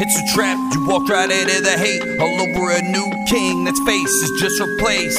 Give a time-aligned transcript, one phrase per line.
[0.00, 2.02] It's a trap, you walked right into the hate.
[2.20, 5.18] All over a new king that's face is just replaced.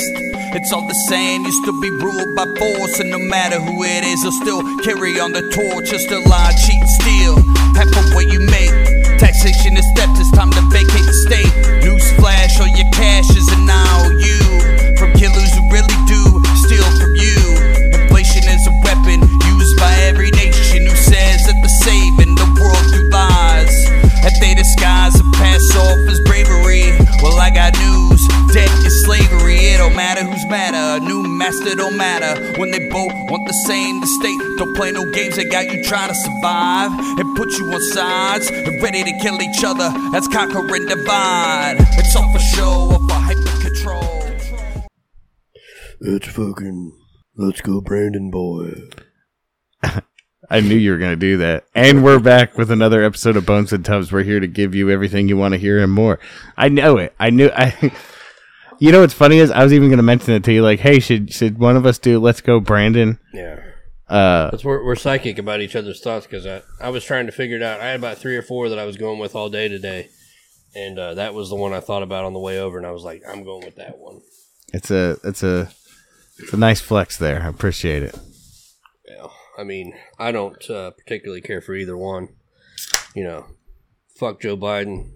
[0.55, 4.05] It's all the same, you still be ruled by force, and no matter who it
[4.05, 5.91] is, they'll still carry on the torch.
[5.91, 7.35] Just a lie, cheat, steal.
[7.75, 9.19] Half of what you make.
[9.19, 11.51] Taxation is theft, it's time to vacate the state.
[11.83, 14.48] Newsflash, all your cash is an IOU.
[30.49, 31.03] Matter.
[31.03, 32.59] A new master don't matter.
[32.59, 35.35] When they both want the same, the state don't play no games.
[35.35, 39.41] They got you trying to survive and put you on sides and ready to kill
[39.41, 39.89] each other.
[40.11, 41.77] That's conquer and divide.
[41.97, 44.19] It's all for show or for hyper control.
[46.01, 46.97] It's fucking.
[47.35, 48.73] Let's go, Brandon boy.
[50.51, 51.65] I knew you were going to do that.
[51.75, 54.11] And we're back with another episode of Bones and Tubs.
[54.11, 56.19] We're here to give you everything you want to hear and more.
[56.57, 57.13] I know it.
[57.19, 57.51] I knew.
[57.53, 57.91] I.
[58.79, 60.63] You know what's funny is I was even going to mention it to you.
[60.63, 63.19] Like, hey, should should one of us do Let's Go, Brandon?
[63.33, 63.59] Yeah.
[64.07, 67.31] Uh, That's we're, we're psychic about each other's thoughts because I, I was trying to
[67.31, 67.79] figure it out.
[67.79, 70.09] I had about three or four that I was going with all day today.
[70.75, 72.77] And uh, that was the one I thought about on the way over.
[72.77, 74.21] And I was like, I'm going with that one.
[74.73, 75.69] it's a it's a
[76.37, 77.41] it's a nice flex there.
[77.43, 78.17] I appreciate it.
[79.07, 79.27] Yeah.
[79.57, 82.29] I mean, I don't uh, particularly care for either one.
[83.13, 83.45] You know,
[84.17, 85.11] fuck Joe Biden,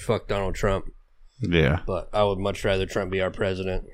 [0.00, 0.92] fuck Donald Trump.
[1.40, 1.80] Yeah.
[1.86, 3.84] but I would much rather Trump be our president.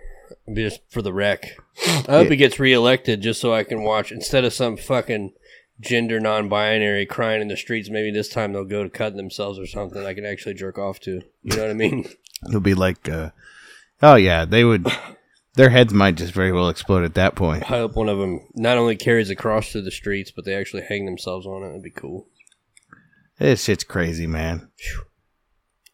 [0.55, 1.57] Just for the wreck.
[1.87, 5.33] I hope he gets reelected just so I can watch instead of some fucking
[5.81, 7.91] gender non-binary crying in the streets.
[7.91, 10.05] Maybe this time they'll go to cut themselves or something.
[10.05, 11.23] I can actually jerk off to.
[11.43, 12.09] You know what I mean?
[12.49, 13.31] It'll be like, uh,
[14.03, 14.87] oh yeah, they would.
[15.55, 17.63] Their heads might just very well explode at that point.
[17.65, 20.55] I hope one of them not only carries a cross through the streets, but they
[20.55, 21.69] actually hang themselves on it.
[21.69, 22.27] That'd be cool.
[23.39, 24.69] This shit's crazy, man.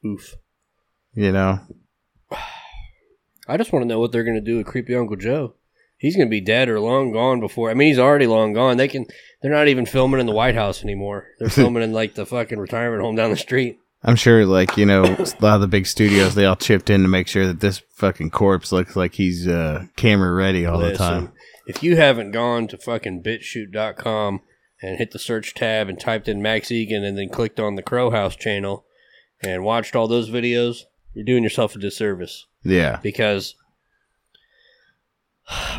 [0.04, 0.36] Oof.
[1.14, 1.60] You know.
[3.48, 5.54] I just want to know what they're going to do with creepy Uncle Joe.
[5.96, 7.70] He's going to be dead or long gone before.
[7.70, 8.76] I mean, he's already long gone.
[8.76, 9.06] They can.
[9.42, 11.26] They're not even filming in the White House anymore.
[11.38, 13.78] They're filming in like the fucking retirement home down the street.
[14.02, 17.02] I'm sure, like you know, a lot of the big studios they all chipped in
[17.02, 20.96] to make sure that this fucking corpse looks like he's uh, camera ready all the
[20.96, 21.32] time.
[21.66, 24.40] If you haven't gone to fucking BitChute.com
[24.82, 27.82] and hit the search tab and typed in Max Igan and then clicked on the
[27.82, 28.86] Crow House channel
[29.42, 30.84] and watched all those videos,
[31.14, 33.54] you're doing yourself a disservice Yeah, because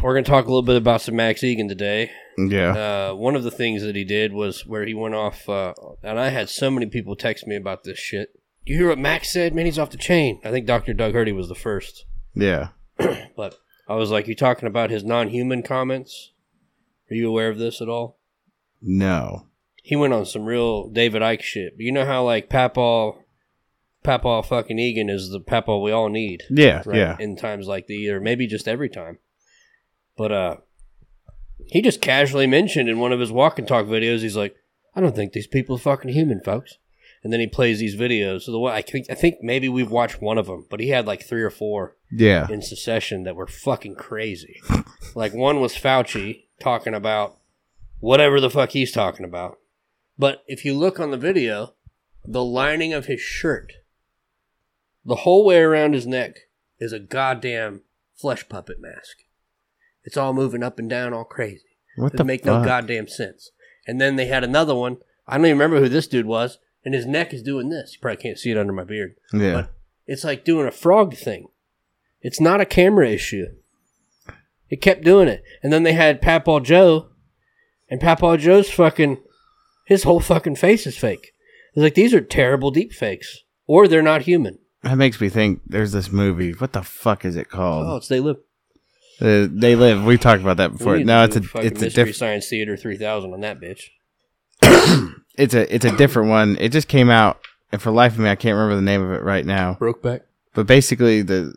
[0.04, 2.12] we're going to talk a little bit about some Max Igan today.
[2.38, 5.74] yeah, Uh, one of the things that he did was where he went off, uh,
[6.04, 8.30] and I had so many people text me about this shit.
[8.66, 9.56] You hear what Max said?
[9.56, 10.40] Man, he's off the chain.
[10.44, 10.94] I think Dr.
[10.94, 12.06] Doug Hurdy was the first.
[12.36, 12.70] yeah.
[13.36, 13.56] But
[13.88, 16.34] I was like, you talking about his non-human comments?
[17.10, 18.20] Are you aware of this at all?
[18.82, 19.48] No.
[19.82, 21.76] He went on some real David Icke shit.
[21.78, 23.14] But you know how like Papaw,
[24.04, 26.98] Papaw fucking Igan is the Papa we all need, Yeah, right?
[26.98, 27.18] yeah.
[27.20, 29.20] In times like these, or maybe just every time.
[30.18, 30.56] But uh,
[31.68, 34.56] he just casually mentioned in one of his walk and talk videos, he's like,
[34.96, 36.78] I don't think these people are fucking human, folks.
[37.24, 38.42] And then he plays these videos.
[38.42, 40.90] So the one I think I think maybe we've watched one of them, but he
[40.90, 42.48] had like three or four Yeah.
[42.50, 44.60] in succession that were fucking crazy.
[45.16, 47.38] like one was Fauci talking about
[48.00, 49.60] whatever the fuck he's talking about.
[50.18, 51.76] But if you look on the video,
[52.26, 53.74] the lining of his shirt,
[55.06, 56.36] the whole way around his neck
[56.80, 57.82] is a goddamn
[58.16, 59.18] flesh puppet mask.
[60.04, 61.78] It's all moving up and down, all crazy.
[61.96, 62.62] What It the make fuck?
[62.62, 63.52] no goddamn sense.
[63.88, 64.98] And then they had another one.
[65.28, 67.94] I don't even remember who this dude was, and his neck is doing this.
[67.94, 69.16] You probably can't see it under my beard.
[69.34, 69.54] Yeah.
[69.54, 69.74] But
[70.08, 71.48] it's like doing a frog thing.
[72.22, 73.48] It's not a camera issue.
[74.70, 75.44] It kept doing it.
[75.62, 77.10] And then they had Papaw Joe,
[77.90, 79.18] and Papaw Joe's fucking,
[79.86, 81.34] his whole fucking face is fake.
[81.74, 83.44] It's like, these are terrible deep fakes.
[83.68, 84.60] Or they're not human.
[84.84, 85.62] That makes me think.
[85.68, 86.52] There's this movie.
[86.54, 87.86] What the fuck is it called?
[87.88, 88.38] Oh, it's They Live.
[89.22, 90.04] Uh, they live.
[90.04, 90.98] We talked about that before.
[90.98, 93.90] No, it's a do fucking it's a Mystery diff- Science Theater 3000 on that bitch.
[95.38, 96.58] it's a it's a different one.
[96.60, 97.40] It just came out,
[97.72, 99.78] and for life of me, I can't remember the name of it right now.
[99.80, 100.22] Brokeback.
[100.56, 101.54] But basically, the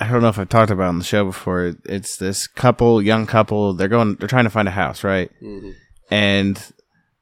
[0.00, 1.74] I don't know if I've talked about it on the show before.
[1.84, 3.72] It's this couple, young couple.
[3.74, 4.16] They're going.
[4.16, 5.30] They're trying to find a house, right?
[5.40, 5.70] Mm-hmm.
[6.10, 6.72] and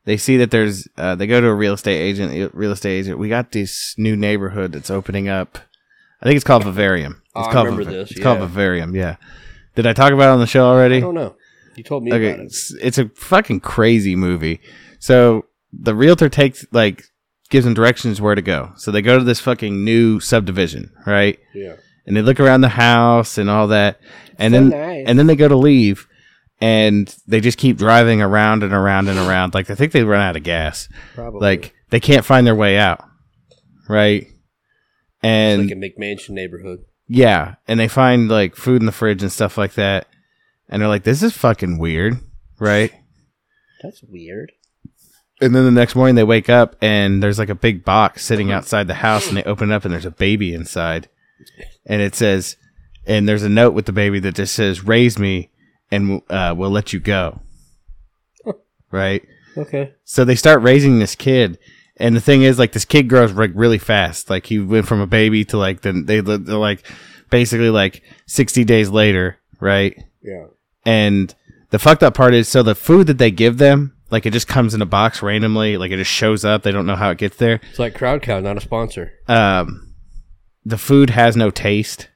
[0.05, 3.19] they see that there's uh, they go to a real estate agent real estate agent.
[3.19, 5.59] We got this new neighborhood that's opening up.
[6.21, 7.23] I think it's called vivarium.
[7.35, 9.17] Oh, it's I called remember Viva- this, it's called vivarium yeah.
[9.75, 10.97] Did i talk about it on the show already?
[10.99, 11.35] I don't know.
[11.75, 12.45] You told me okay about it.
[12.47, 14.61] it's, it's a fucking crazy movie.
[15.01, 17.03] So the realtor takes like
[17.51, 18.73] gives them directions where to go.
[18.77, 21.39] So they go to this fucking new subdivision right?
[21.55, 21.77] Yeah.
[22.07, 24.01] and they look around the house and all that.
[24.39, 25.05] And So then nice.
[25.09, 26.07] and then they go to leave
[26.61, 30.21] and they just keep driving around and around and around like i think they run
[30.21, 31.41] out of gas Probably.
[31.41, 33.05] like they can't find their way out
[33.89, 34.27] right?
[35.23, 36.81] And like a McMansion neighborhood.
[37.09, 40.07] yeah, and they find like food in the fridge and stuff like that,
[40.69, 42.19] and they're like, "This is fucking weird,"
[42.59, 42.93] right?
[43.83, 44.53] That's weird.
[45.41, 48.53] And then the next morning they wake up and there's like a big box sitting
[48.53, 51.09] outside the house, and they open it up and there's a baby inside,
[51.87, 52.57] and it says,
[53.07, 55.51] and there's a note with the baby that just says, "Raise me,
[55.95, 57.41] and uh, we'll let you go,"
[58.91, 59.23] right?
[59.57, 59.95] Okay.
[60.05, 61.59] So they start raising this kid,
[61.97, 64.31] and the thing is, like, this kid grows like really fast.
[64.31, 66.85] Like he went from a baby to like then they they're like
[67.31, 69.97] basically like sixty days later, right?
[70.23, 70.47] Yeah.
[70.85, 71.35] And
[71.71, 74.47] the fucked up part is, so the food that they give them, like, it just
[74.47, 75.77] comes in a box randomly.
[75.77, 76.63] Like, it just shows up.
[76.63, 77.61] They don't know how it gets there.
[77.71, 79.13] It's like Crowd Cow, not a sponsor.
[79.27, 79.95] Um,
[80.65, 82.09] the food has no taste.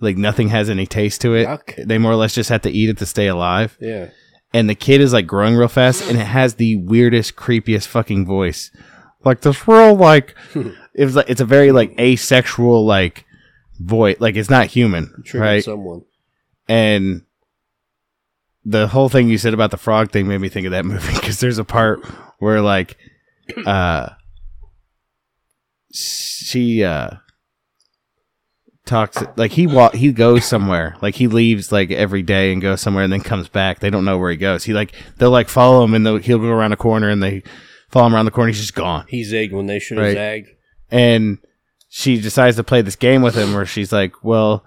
[0.00, 1.46] Like, nothing has any taste to it.
[1.46, 1.86] Yuck.
[1.86, 3.76] They more or less just have to eat it to stay alive.
[3.80, 4.08] Yeah.
[4.52, 8.26] and the kid is like growing real fast and it has the weirdest creepiest fucking
[8.26, 8.70] voice
[9.24, 10.34] like this real like
[10.94, 13.24] it was like it's a very like asexual like
[13.78, 16.02] voice like it's not human Triggered right someone.
[16.68, 17.22] and
[18.64, 21.14] the whole thing you said about the frog thing made me think of that movie
[21.14, 22.04] because there's a part
[22.40, 22.96] where like
[23.66, 24.08] uh
[25.92, 27.10] she uh
[28.90, 32.80] talks like he walk he goes somewhere like he leaves like every day and goes
[32.82, 35.48] somewhere and then comes back they don't know where he goes he like they'll like
[35.48, 37.42] follow him and he'll go around a corner and they
[37.88, 40.14] follow him around the corner he's just gone He zagged when they should have Right.
[40.14, 40.48] zagged.
[40.90, 41.38] and
[41.88, 44.64] she decides to play this game with him where she's like, "Well,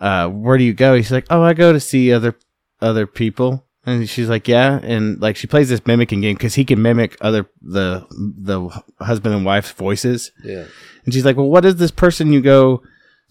[0.00, 2.34] uh, where do you go?" He's like, "Oh, I go to see other
[2.80, 6.64] other people." And she's like, "Yeah," and like she plays this mimicking game because he
[6.64, 8.70] can mimic other the the
[9.04, 10.32] husband and wife's voices.
[10.42, 10.64] Yeah.
[11.04, 12.82] And she's like, "Well, what does this person you go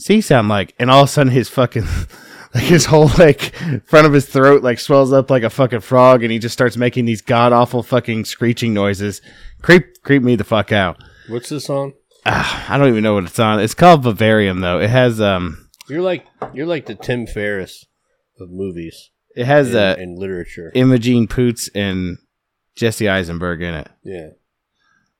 [0.02, 1.86] see sound like?" And all of a sudden, his fucking
[2.54, 3.56] like his whole like
[3.86, 6.78] front of his throat like swells up like a fucking frog, and he just starts
[6.78, 9.22] making these god awful fucking screeching noises.
[9.62, 10.98] Creep creep me the fuck out.
[11.30, 11.94] What's this on?
[12.26, 13.60] Ah, I don't even know what it's on.
[13.60, 14.80] It's called Vivarium though.
[14.80, 17.86] It has um You're like you're like the Tim Ferriss
[18.40, 20.72] of movies it has and, uh and literature.
[20.76, 22.18] Imogen Poots and
[22.76, 23.90] Jesse Eisenberg in it.
[24.04, 24.30] yeah.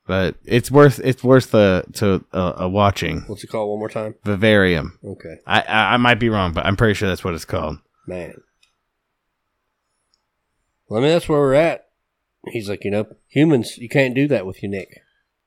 [0.08, 3.22] But it's worth it's worth the to uh, a watching.
[3.28, 4.16] What's it called one more time?
[4.24, 4.98] Vivarium.
[5.04, 5.36] Okay.
[5.46, 7.78] I, I I might be wrong, but I'm pretty sure that's what it's called.
[8.08, 8.42] Man.
[10.90, 11.86] Well, I mean, that's where we're at.
[12.48, 15.02] He's like, you know, humans, you can't do that with you, Nick.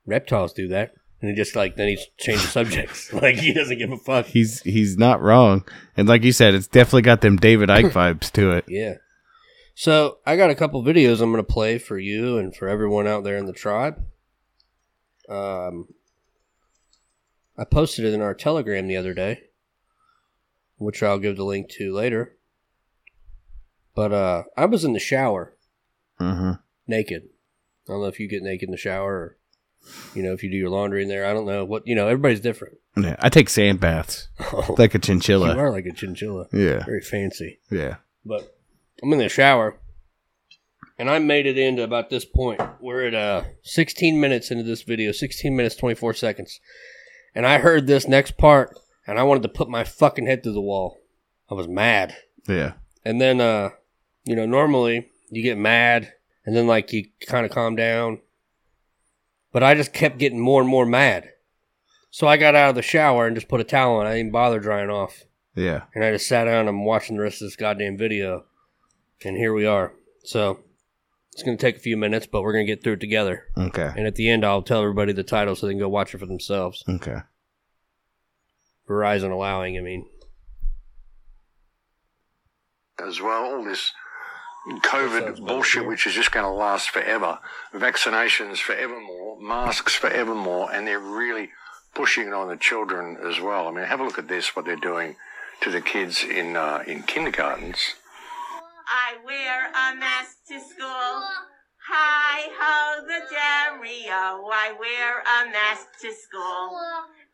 [0.07, 0.95] Reptiles do that.
[1.21, 3.13] And he just like, then he changes subjects.
[3.13, 4.27] like, he doesn't give a fuck.
[4.27, 5.67] He's he's not wrong.
[5.97, 8.65] And like you said, it's definitely got them David Icke vibes to it.
[8.69, 8.95] Yeah.
[9.75, 13.07] So I got a couple videos I'm going to play for you and for everyone
[13.07, 14.03] out there in the tribe.
[15.29, 15.89] Um,
[17.57, 19.45] I posted it in our Telegram the other day,
[20.77, 22.37] which I'll give the link to later.
[23.95, 25.53] But uh, I was in the shower
[26.21, 26.53] Mm-hmm.
[26.87, 27.25] naked.
[27.89, 29.37] I don't know if you get naked in the shower or,
[30.15, 31.27] you know, if you do your laundry in there.
[31.27, 32.79] I don't know what, you know, everybody's different.
[32.97, 34.29] Yeah, I take sand baths
[34.79, 35.53] like a chinchilla.
[35.55, 36.47] you are like a chinchilla.
[36.53, 37.59] Yeah, Very fancy.
[37.69, 37.97] yeah.
[38.25, 38.57] But
[39.03, 39.77] I'm in the shower,
[40.99, 42.61] and I made it into about this point.
[42.81, 46.61] We're at uh 16 minutes into this video, 16 minutes 24 seconds,
[47.35, 50.53] and I heard this next part, and I wanted to put my fucking head through
[50.55, 50.99] the wall.
[51.51, 52.17] I was mad,
[52.49, 52.75] Yeah.
[53.05, 53.71] and then uh,
[54.25, 56.13] you know, normally you get mad,
[56.47, 58.21] and then like you kind of calm down,
[59.53, 61.31] but I just kept getting more and more mad.
[62.11, 64.07] So I got out of the shower and just put a towel on.
[64.07, 65.25] I didn't bother drying off.
[65.57, 65.83] Yeah.
[65.97, 68.45] And I just sat down and I'm watching the rest of this goddamn video.
[69.25, 69.93] And here we are.
[70.23, 70.61] So
[71.35, 73.49] it's going to take a few minutes, but we're going to get through it together.
[73.59, 73.91] Okay.
[73.97, 76.19] And at the end, I'll tell everybody the title so they can go watch it
[76.19, 76.85] for themselves.
[76.89, 77.19] Okay.
[78.89, 80.07] Verizon allowing, I mean.
[83.05, 83.57] as well.
[83.57, 83.93] All this
[84.69, 85.89] COVID bullshit, right.
[85.89, 87.41] which is just going to last forever.
[87.75, 91.51] Vaccinations forevermore, masks forevermore, and they're really
[91.95, 93.67] pushing it on the children as well.
[93.67, 95.17] I mean, have a look at this, what they're doing
[95.63, 97.95] to the kids in uh, in kindergartens.
[98.89, 101.23] I wear a mask to school.
[101.89, 104.49] Hi ho the Dario.
[104.51, 106.79] I wear a mask to school.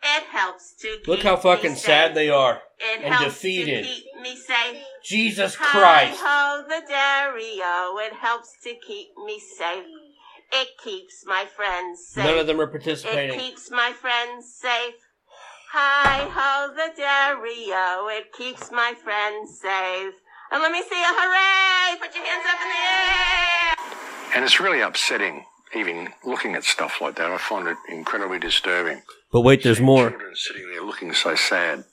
[0.02, 2.60] It helps to keep Look how fucking sad they are.
[2.78, 3.84] It and helps defeated.
[3.84, 4.82] to keep me safe.
[5.04, 6.18] Jesus Christ.
[6.20, 7.98] Hi ho the Dario.
[7.98, 9.84] It helps to keep me safe.
[10.52, 12.24] It keeps my friends safe.
[12.24, 13.38] None of them are participating.
[13.38, 14.94] It keeps my friends safe.
[15.72, 18.08] Hi ho the Dario.
[18.08, 20.14] It keeps my friends safe.
[20.52, 21.96] And let me see a hooray!
[22.00, 24.34] Put your hands up in the air!
[24.34, 25.44] And it's really upsetting,
[25.76, 27.30] even looking at stuff like that.
[27.30, 29.02] I find it incredibly disturbing.
[29.30, 30.10] But wait, there's more.
[30.10, 31.84] Children sitting there looking so sad,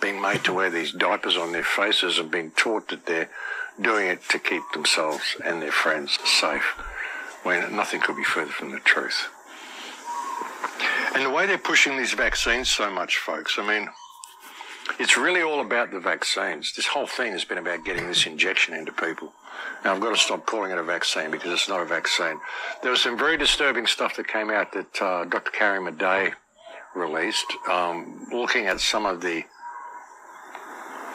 [0.00, 3.28] being made to wear these diapers on their faces and being taught that they're
[3.78, 6.74] doing it to keep themselves and their friends safe,
[7.42, 9.28] when nothing could be further from the truth.
[11.14, 13.88] And the way they're pushing these vaccines so much, folks, I mean,
[14.98, 16.72] it's really all about the vaccines.
[16.74, 19.32] This whole thing has been about getting this injection into people.
[19.84, 22.38] Now, I've got to stop calling it a vaccine because it's not a vaccine.
[22.82, 25.50] There was some very disturbing stuff that came out that uh, Dr.
[25.50, 26.34] Carrie Madej
[26.94, 29.44] released, um, looking at some of the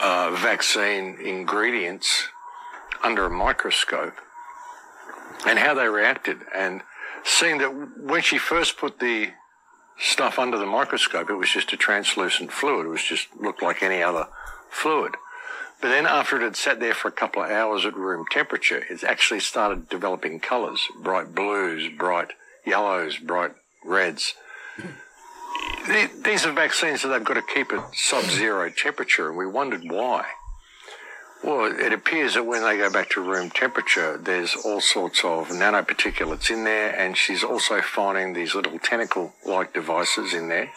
[0.01, 2.27] uh, vaccine ingredients
[3.03, 4.15] under a microscope
[5.46, 6.82] and how they reacted, and
[7.24, 9.30] seeing that when she first put the
[9.98, 12.86] stuff under the microscope, it was just a translucent fluid.
[12.86, 14.28] It was just looked like any other
[14.70, 15.16] fluid.
[15.82, 18.86] But then after it had sat there for a couple of hours at room temperature,
[18.90, 22.32] it actually started developing colours, bright blues, bright
[22.66, 23.52] yellows, bright
[23.84, 24.34] reds.
[24.78, 26.22] Hmm.
[26.24, 30.26] These are vaccines that they've got to keep at sub-zero temperature, and we wondered why.
[31.44, 35.50] Well, it appears that when they go back to room temperature, there's all sorts of
[35.50, 40.72] nanoparticulates in there, and she's also finding these little tentacle-like devices in there.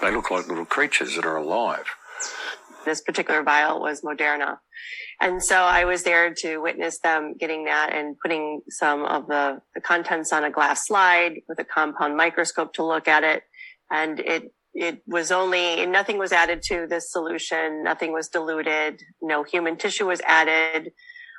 [0.00, 1.84] They look like little creatures that are alive.
[2.86, 4.58] This particular vial was Moderna.
[5.20, 9.60] And so I was there to witness them getting that and putting some of the,
[9.74, 13.44] the contents on a glass slide with a compound microscope to look at it.
[13.90, 17.82] And it it was only nothing was added to this solution.
[17.82, 19.02] Nothing was diluted.
[19.20, 20.92] No human tissue was added.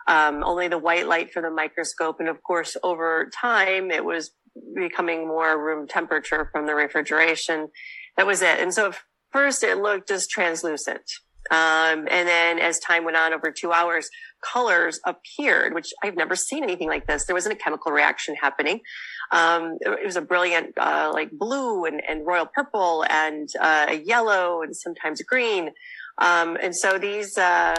[0.08, 2.20] Um, only the white light for the microscope.
[2.20, 4.32] And of course over time it was
[4.76, 7.70] becoming more room temperature from the refrigeration.
[8.18, 8.60] That was it.
[8.60, 8.94] And so
[9.32, 11.02] first it looked just translucent
[11.52, 14.10] um, and then as time went on over two hours
[14.42, 18.82] colors appeared which i've never seen anything like this there wasn't a chemical reaction happening
[19.34, 24.62] um, it was a brilliant, uh, like blue and, and royal purple and uh, yellow
[24.62, 25.72] and sometimes green.
[26.20, 27.76] Um, and so these uh,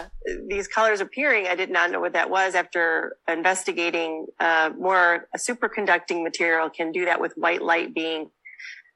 [0.49, 2.53] these colors appearing, I did not know what that was.
[2.53, 8.29] After investigating uh, more, a superconducting material can do that with white light being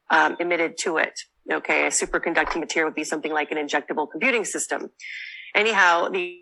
[0.09, 1.21] um, emitted to it.
[1.51, 4.91] Okay, a superconducting material would be something like an injectable computing system.
[5.55, 6.37] Anyhow, the,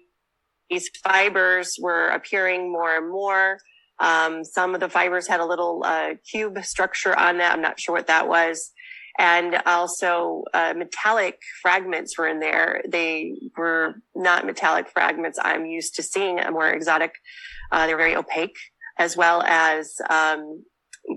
[0.70, 3.60] these fibers were appearing more and more.
[4.00, 7.54] Um, some of the fibers had a little uh, cube structure on that.
[7.54, 8.72] I'm not sure what that was.
[9.18, 12.84] And also uh, metallic fragments were in there.
[12.88, 17.14] They were not metallic fragments I'm used to seeing, a more exotic.
[17.72, 18.58] Uh, they're very opaque,
[19.00, 20.64] as well as um,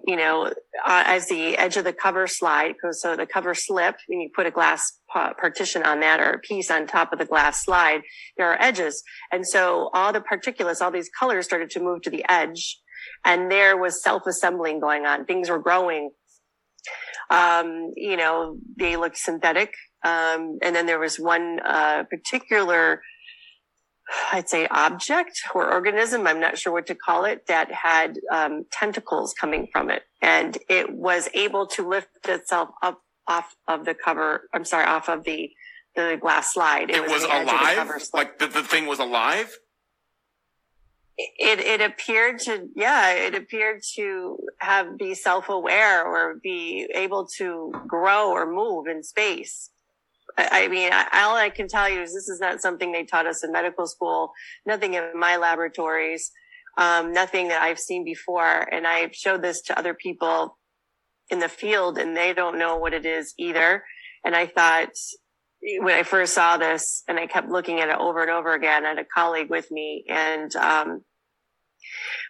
[0.06, 4.23] you know, uh, as the edge of the cover slide so the cover slip, and
[4.23, 7.64] you put a glass partition on that or a piece on top of the glass
[7.64, 8.02] slide,
[8.37, 9.02] there are edges.
[9.32, 12.80] And so all the particulates, all these colors started to move to the edge
[13.25, 15.25] and there was self-assembling going on.
[15.25, 16.11] Things were growing.
[17.30, 19.75] Um, you know, they looked synthetic.
[20.04, 23.02] Um, and then there was one, uh, particular,
[24.33, 26.26] I'd say object or organism.
[26.26, 30.57] I'm not sure what to call it that had um, tentacles coming from it, and
[30.69, 34.49] it was able to lift itself up off of the cover.
[34.52, 35.50] I'm sorry, off of the
[35.97, 36.90] the glass slide.
[36.90, 37.88] It, it was, was alive.
[37.88, 39.57] The like the, the thing was alive.
[41.17, 47.26] It it appeared to yeah it appeared to have be self aware or be able
[47.38, 49.71] to grow or move in space.
[50.37, 53.44] I mean, all I can tell you is this is not something they taught us
[53.44, 54.32] in medical school,
[54.66, 56.30] nothing in my laboratories,
[56.78, 58.68] um, nothing that I've seen before.
[58.72, 60.58] And I showed this to other people
[61.30, 63.84] in the field and they don't know what it is either.
[64.25, 64.90] And I thought
[65.80, 68.84] when I first saw this and I kept looking at it over and over again,
[68.84, 71.02] I had a colleague with me and, um,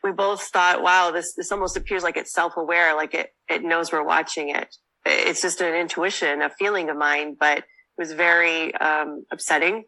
[0.02, 3.92] we both thought, wow, this, this almost appears like it's self-aware, like it, it knows
[3.92, 4.74] we're watching it.
[5.04, 7.64] It's just an intuition, a feeling of mine, but
[8.00, 9.84] was very um, upsetting.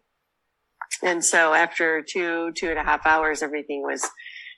[1.02, 4.06] And so after two, two and a half hours, everything was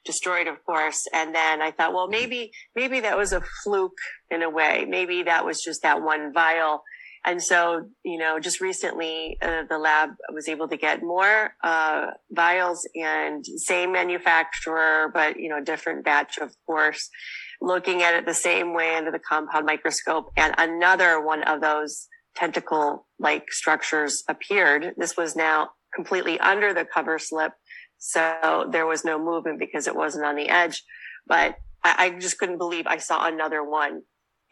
[0.05, 1.07] destroyed, of course.
[1.15, 3.97] And then I thought, well, maybe, maybe that was a fluke
[4.31, 4.85] in a way.
[4.87, 6.83] Maybe that was just that one vial.
[7.25, 12.09] And so, you know, just recently, uh, the lab was able to get more, uh,
[12.31, 17.09] vials and same manufacturer, but, you know, different batch, of course,
[17.63, 22.09] looking at it the same way under the compound microscope and another one of those
[22.35, 24.95] tentacle like structures appeared.
[24.97, 27.53] This was now completely under the cover slip.
[27.99, 30.83] So there was no movement because it wasn't on the edge,
[31.27, 34.03] but I, I just couldn't believe I saw another one.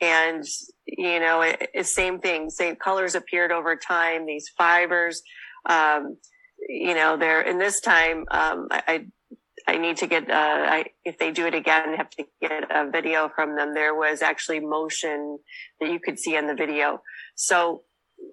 [0.01, 0.45] And,
[0.87, 5.23] you know, it, same thing, same colors appeared over time, these fibers,
[5.69, 6.17] um,
[6.69, 9.07] you know, there, in this time, um, I, I
[9.67, 12.65] I need to get, uh, I, if they do it again, I have to get
[12.71, 13.75] a video from them.
[13.75, 15.39] There was actually motion
[15.81, 17.03] that you could see in the video.
[17.35, 17.83] So,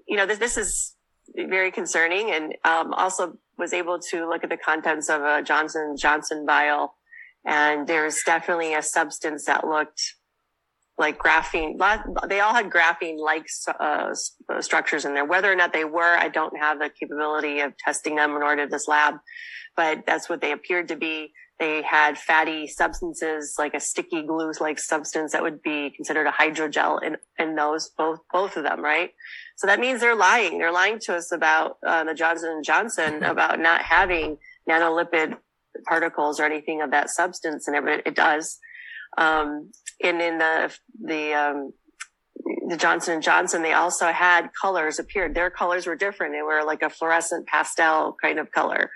[0.08, 0.96] you know, this, this is
[1.36, 5.96] very concerning and, um, also was able to look at the contents of a Johnson
[5.98, 6.96] Johnson vial.
[7.46, 10.16] And there's definitely a substance that looked
[11.00, 11.78] like graphene.
[12.28, 13.48] They all had graphene like
[13.80, 14.14] uh,
[14.50, 15.26] uh, structures in there.
[15.26, 18.66] Whether or not they were, I don't have the capability of testing them in order
[18.66, 19.16] to this lab,
[19.78, 21.32] but that's what they appeared to be.
[21.58, 26.32] They had fatty substances like a sticky glue like substance that would be considered a
[26.32, 29.12] hydrogel in, in those, both, both of them, right?
[29.58, 30.58] So that means they're lying.
[30.58, 34.38] They're lying to us about uh, the Johnson & Johnson about not having
[34.70, 35.38] nanolipid
[35.86, 38.58] particles or anything of that substance and it, it does.
[39.18, 39.72] Um,
[40.04, 41.74] and in the, the, um,
[42.70, 45.36] the Johnson and Johnson, they also had colors appeared.
[45.36, 46.34] Their colors were different.
[46.34, 48.92] They were like a fluorescent pastel kind of color.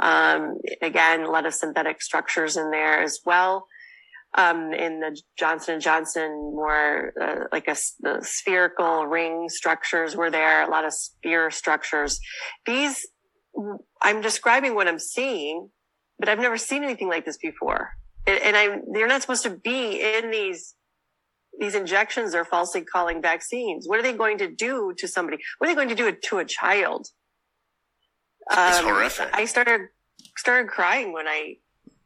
[0.00, 3.66] Um, again, a lot of synthetic structures in there as well.
[4.36, 7.76] Um, in the Johnson and Johnson, more uh, like a,
[8.22, 10.62] spherical ring structures were there.
[10.62, 12.20] A lot of sphere structures.
[12.64, 13.06] These,
[14.02, 15.70] I'm describing what I'm seeing,
[16.18, 17.90] but I've never seen anything like this before.
[18.30, 20.74] And, I, they're not supposed to be in these
[21.58, 23.86] these injections are falsely calling vaccines.
[23.86, 25.38] What are they going to do to somebody?
[25.58, 27.08] What are they going to do to a child?
[28.50, 29.28] It's um, horrific.
[29.32, 29.88] I started
[30.36, 31.56] started crying when I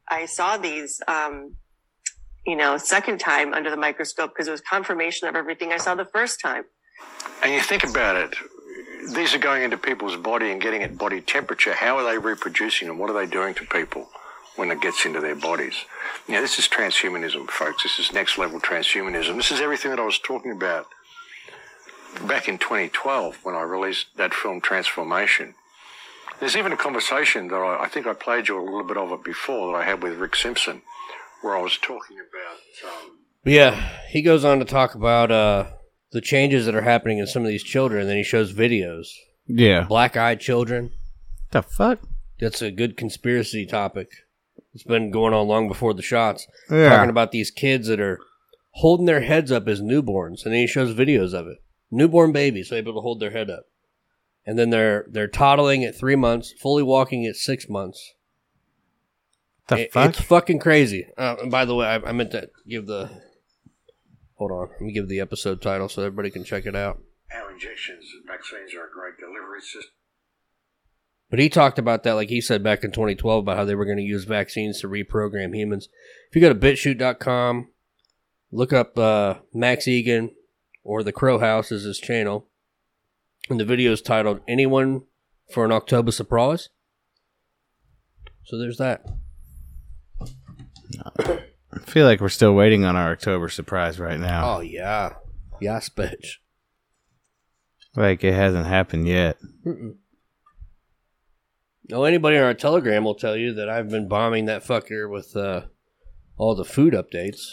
[0.09, 1.01] I saw these.
[1.07, 1.55] Um,
[2.45, 5.95] you know, second time under the microscope because it was confirmation of everything I saw
[5.95, 6.63] the first time.
[7.41, 8.35] And you think about it,
[9.15, 11.73] these are going into people's body and getting at body temperature.
[11.73, 14.07] How are they reproducing and what are they doing to people
[14.55, 15.85] when it gets into their bodies?
[16.27, 17.83] Now, this is transhumanism, folks.
[17.83, 19.35] This is next level transhumanism.
[19.35, 20.87] This is everything that I was talking about
[22.27, 25.55] back in 2012 when I released that film Transformation.
[26.39, 29.11] There's even a conversation that I, I, think I played you a little bit of
[29.11, 30.81] it before that I had with Rick Simpson,
[31.41, 32.91] where I was talking about.
[32.91, 35.67] Um, yeah, he goes on to talk about uh,
[36.11, 39.07] the changes that are happening in some of these children, and then he shows videos.
[39.47, 40.91] Yeah, black-eyed children.
[41.51, 41.99] The fuck?
[42.39, 44.09] That's a good conspiracy topic.
[44.75, 46.45] It's been going on long before the shots.
[46.69, 46.89] Yeah.
[46.89, 48.19] Talking about these kids that are
[48.71, 51.57] holding their heads up as newborns, and then he shows videos of it.
[51.89, 53.65] Newborn babies able to hold their head up
[54.45, 58.13] and then they're they're toddling at three months, fully walking at six months.
[59.67, 60.09] The it, fuck?
[60.09, 61.07] It's fucking crazy.
[61.17, 63.09] Uh, and by the way, I, I, meant to give the.
[64.35, 67.01] Hold on, let me give the episode title so everybody can check it out.
[67.33, 69.91] Our injections, vaccines are a great delivery system.
[71.29, 73.85] But he talked about that, like he said back in 2012, about how they were
[73.85, 75.89] going to use vaccines to reprogram humans.
[76.29, 77.69] If you go to BitChute.com,
[78.51, 80.31] look up uh, Max Igan
[80.83, 82.47] or the Crow House is his channel
[83.49, 85.03] and the video is titled Anyone
[85.51, 86.69] for an October Surprise?
[88.43, 89.05] So there's that.
[91.17, 94.57] I feel like we're still waiting on our October surprise right now.
[94.57, 95.13] Oh, yeah.
[95.59, 96.37] Yes, bitch.
[97.95, 99.37] Like it hasn't happened yet.
[99.65, 99.95] Mm-mm.
[101.89, 105.35] No, anybody on our Telegram will tell you that I've been bombing that fucker with
[105.35, 105.63] uh,
[106.37, 107.51] all the food updates.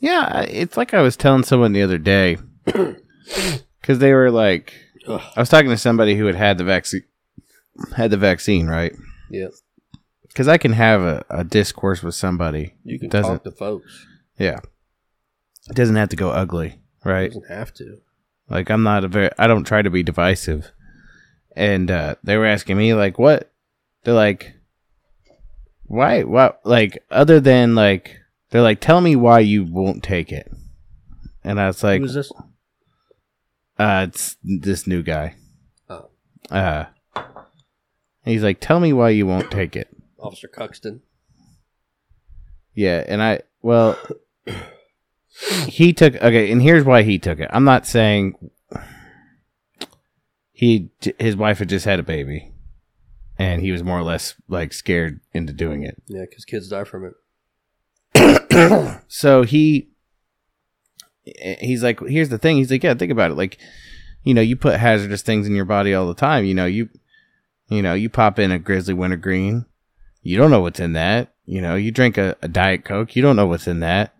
[0.00, 4.74] Yeah, it's like I was telling someone the other day because they were like,
[5.06, 5.22] Ugh.
[5.36, 7.04] I was talking to somebody who had had the vaccine,
[7.96, 8.92] had the vaccine, right?
[9.30, 9.48] Yeah.
[10.22, 12.74] Because I can have a, a discourse with somebody.
[12.84, 14.06] You can doesn't, talk to folks.
[14.38, 14.58] Yeah.
[15.70, 17.30] It doesn't have to go ugly, right?
[17.30, 17.98] It doesn't have to.
[18.48, 19.30] Like I'm not a very.
[19.38, 20.72] I don't try to be divisive.
[21.56, 23.50] And uh, they were asking me like, what?
[24.04, 24.54] They're like,
[25.84, 26.22] why?
[26.22, 26.60] What?
[26.64, 30.52] Like other than like, they're like, tell me why you won't take it.
[31.42, 32.30] And I was like, who's this?
[33.78, 35.34] Uh, it's this new guy.
[35.88, 36.08] Oh.
[36.50, 36.86] Uh,
[38.24, 39.88] he's like, tell me why you won't take it.
[40.18, 41.00] Officer Cuxton.
[42.74, 43.98] Yeah, and I, well,
[45.66, 47.48] he took, okay, and here's why he took it.
[47.50, 48.50] I'm not saying
[50.56, 50.88] he,
[51.18, 52.50] his wife had just had a baby,
[53.38, 56.02] and he was more or less like scared into doing it.
[56.06, 57.12] Yeah, because kids die from
[58.14, 59.02] it.
[59.06, 59.90] so he
[61.26, 62.56] eh, he's like, here's the thing.
[62.56, 63.34] He's like, yeah, think about it.
[63.34, 63.58] Like,
[64.22, 66.46] you know, you put hazardous things in your body all the time.
[66.46, 66.88] You know, you,
[67.68, 69.66] you know, you pop in a grizzly wintergreen.
[70.22, 71.34] You don't know what's in that.
[71.44, 73.14] You know, you drink a, a diet coke.
[73.14, 74.15] You don't know what's in that.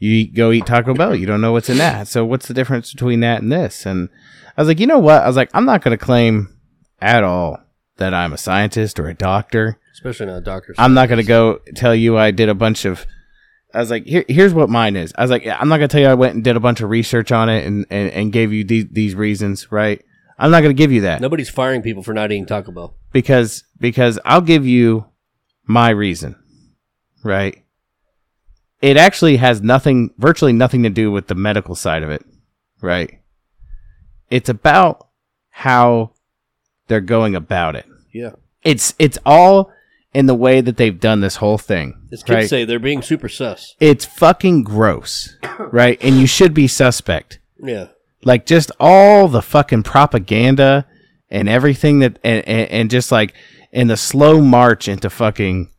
[0.00, 1.14] You eat, go eat Taco Bell.
[1.14, 2.08] You don't know what's in that.
[2.08, 3.86] So what's the difference between that and this?
[3.86, 4.08] And
[4.56, 5.22] I was like, you know what?
[5.22, 6.58] I was like, I'm not going to claim
[7.00, 7.58] at all
[7.98, 9.78] that I'm a scientist or a doctor.
[9.92, 10.74] Especially not a doctor.
[10.78, 13.06] I'm not going to go tell you I did a bunch of
[13.72, 15.12] I was like, Here, here's what mine is.
[15.16, 16.90] I was like, I'm not gonna tell you I went and did a bunch of
[16.90, 20.02] research on it and, and, and gave you these, these reasons, right?
[20.38, 21.20] I'm not gonna give you that.
[21.20, 22.96] Nobody's firing people for not eating Taco Bell.
[23.12, 25.06] Because because I'll give you
[25.64, 26.36] my reason.
[27.22, 27.64] Right?
[28.80, 32.24] It actually has nothing virtually nothing to do with the medical side of it.
[32.80, 33.20] Right?
[34.30, 35.08] It's about
[35.50, 36.12] how
[36.88, 37.86] they're going about it.
[38.12, 38.32] Yeah.
[38.62, 39.72] It's it's all
[40.12, 42.08] in the way that they've done this whole thing.
[42.12, 42.48] As kids right?
[42.48, 43.76] say, they're being super sus.
[43.78, 45.98] it's fucking gross, right?
[46.02, 47.38] And you should be suspect.
[47.62, 47.88] Yeah.
[48.24, 50.86] Like just all the fucking propaganda
[51.30, 53.34] and everything that, and, and, and just like
[53.72, 55.70] in the slow march into fucking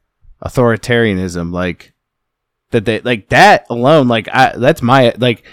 [0.44, 1.91] authoritarianism, like
[2.72, 4.08] that they like that alone.
[4.08, 5.44] Like I, that's my like.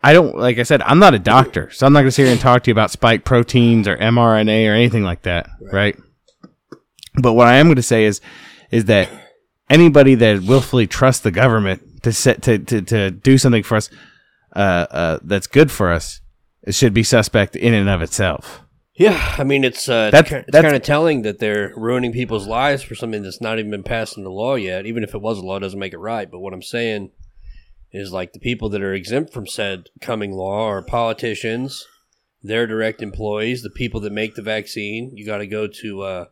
[0.00, 2.22] I don't like I said I'm not a doctor, so I'm not going to sit
[2.22, 5.98] here and talk to you about spike proteins or mRNA or anything like that, right?
[7.20, 8.20] But what I am going to say is
[8.70, 9.08] is that
[9.68, 13.90] anybody that willfully trusts the government to set to, to, to do something for us
[14.54, 16.20] uh, uh, that's good for us
[16.68, 18.60] it should be suspect in and of itself.
[18.98, 22.48] Yeah, I mean it's uh, That's- it's, that's- kind of telling that they're ruining people's
[22.48, 24.86] lives for something that's not even been passed into law yet.
[24.86, 26.28] Even if it was a law, it doesn't make it right.
[26.30, 27.10] But what I'm saying
[27.92, 31.86] is like the people that are exempt from said coming law are politicians,
[32.42, 35.12] their direct employees, the people that make the vaccine.
[35.16, 36.24] You got to go to uh,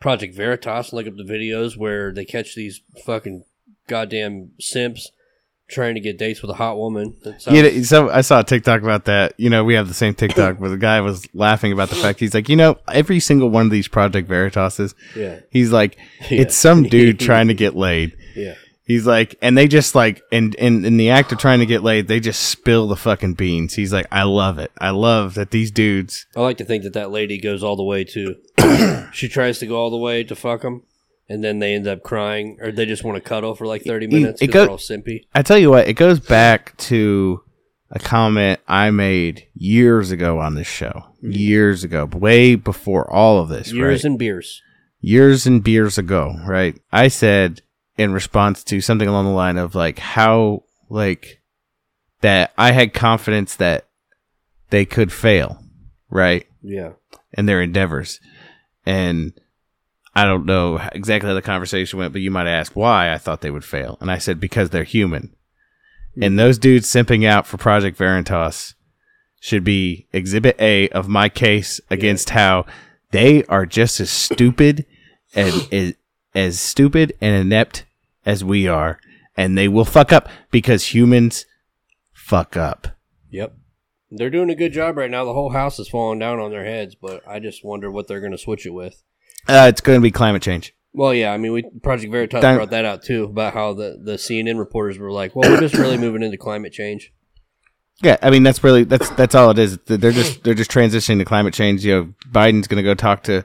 [0.00, 3.44] Project Veritas and look up the videos where they catch these fucking
[3.86, 5.10] goddamn simps
[5.68, 7.16] trying to get dates with a hot woman.
[7.38, 9.34] Sounds- You so I saw a TikTok about that.
[9.38, 12.20] You know, we have the same TikTok where the guy was laughing about the fact
[12.20, 15.96] he's like, you know, every single one of these Project Veritas's, yeah, he's like,
[16.30, 16.42] Yeah.
[16.42, 18.16] it's some dude trying to get laid.
[18.36, 18.54] yeah.
[18.86, 21.82] He's like, and they just like, and in, in the act of trying to get
[21.82, 23.72] laid, they just spill the fucking beans.
[23.72, 24.70] He's like, I love it.
[24.78, 26.26] I love that these dudes.
[26.36, 28.36] I like to think that that lady goes all the way to.
[29.14, 30.82] she tries to go all the way to fuck them,
[31.28, 34.06] and then they end up crying, or they just want to cuddle for like thirty
[34.06, 35.26] minutes it go- they're all simpy.
[35.34, 37.42] I tell you what, it goes back to
[37.90, 41.04] a comment I made years ago on this show.
[41.18, 41.30] Mm-hmm.
[41.32, 43.72] Years ago, way before all of this.
[43.72, 44.10] Years right?
[44.10, 44.60] and beers.
[45.00, 46.78] years and years ago, right?
[46.92, 47.62] I said
[47.96, 51.40] in response to something along the line of like how like
[52.20, 53.86] that I had confidence that
[54.70, 55.62] they could fail,
[56.10, 56.46] right?
[56.62, 56.92] Yeah,
[57.32, 58.18] In their endeavors.
[58.86, 59.32] And
[60.16, 63.40] I don't know exactly how the conversation went, but you might ask why I thought
[63.40, 63.98] they would fail.
[64.00, 65.34] And I said because they're human.
[66.16, 66.36] And hmm.
[66.36, 68.74] those dudes simping out for Project Veritas
[69.40, 72.64] should be exhibit A of my case against how
[73.10, 74.86] they are just as stupid
[75.34, 75.94] and as,
[76.34, 77.84] as stupid and inept
[78.24, 79.00] as we are.
[79.36, 81.44] And they will fuck up because humans
[82.12, 82.88] fuck up.
[83.30, 83.54] yep.
[84.10, 85.24] They're doing a good job right now.
[85.24, 88.20] The whole house is falling down on their heads, but I just wonder what they're
[88.20, 89.02] going to switch it with.
[89.48, 90.74] Uh, it's going to be climate change.
[90.92, 93.98] Well, yeah, I mean, we Project Veritas Don't- brought that out too about how the
[94.02, 97.12] the CNN reporters were like, "Well, we're just really moving into climate change."
[98.02, 99.78] Yeah, I mean that's really that's that's all it is.
[99.86, 101.84] They're just they're just transitioning to climate change.
[101.84, 103.44] You know, Biden's going to go talk to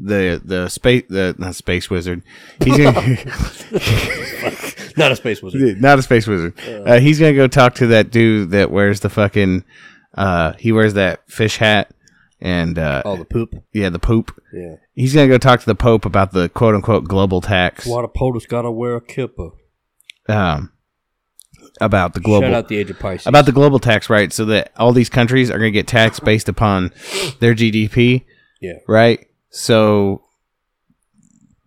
[0.00, 2.22] the the space the not space wizard.
[2.64, 2.92] He's gonna,
[4.96, 5.80] Not a space wizard.
[5.80, 6.54] not a space wizard.
[6.66, 9.64] Uh, he's going to go talk to that dude that wears the fucking.
[10.14, 11.90] Uh, he wears that fish hat
[12.40, 13.54] and uh, Oh, the poop.
[13.72, 14.40] yeah, the poop.
[14.52, 14.76] Yeah.
[14.94, 17.86] He's going to go talk to the Pope about the quote unquote global tax.
[17.86, 19.52] Why the POTUS got to wear a kippa?
[20.28, 20.72] Um,
[21.80, 23.26] about the Shout global out the age of Pisces.
[23.26, 24.32] about the global tax, right?
[24.32, 26.92] So that all these countries are going to get taxed based upon
[27.40, 28.24] their GDP.
[28.60, 28.74] yeah.
[28.86, 29.26] right?
[29.50, 30.22] So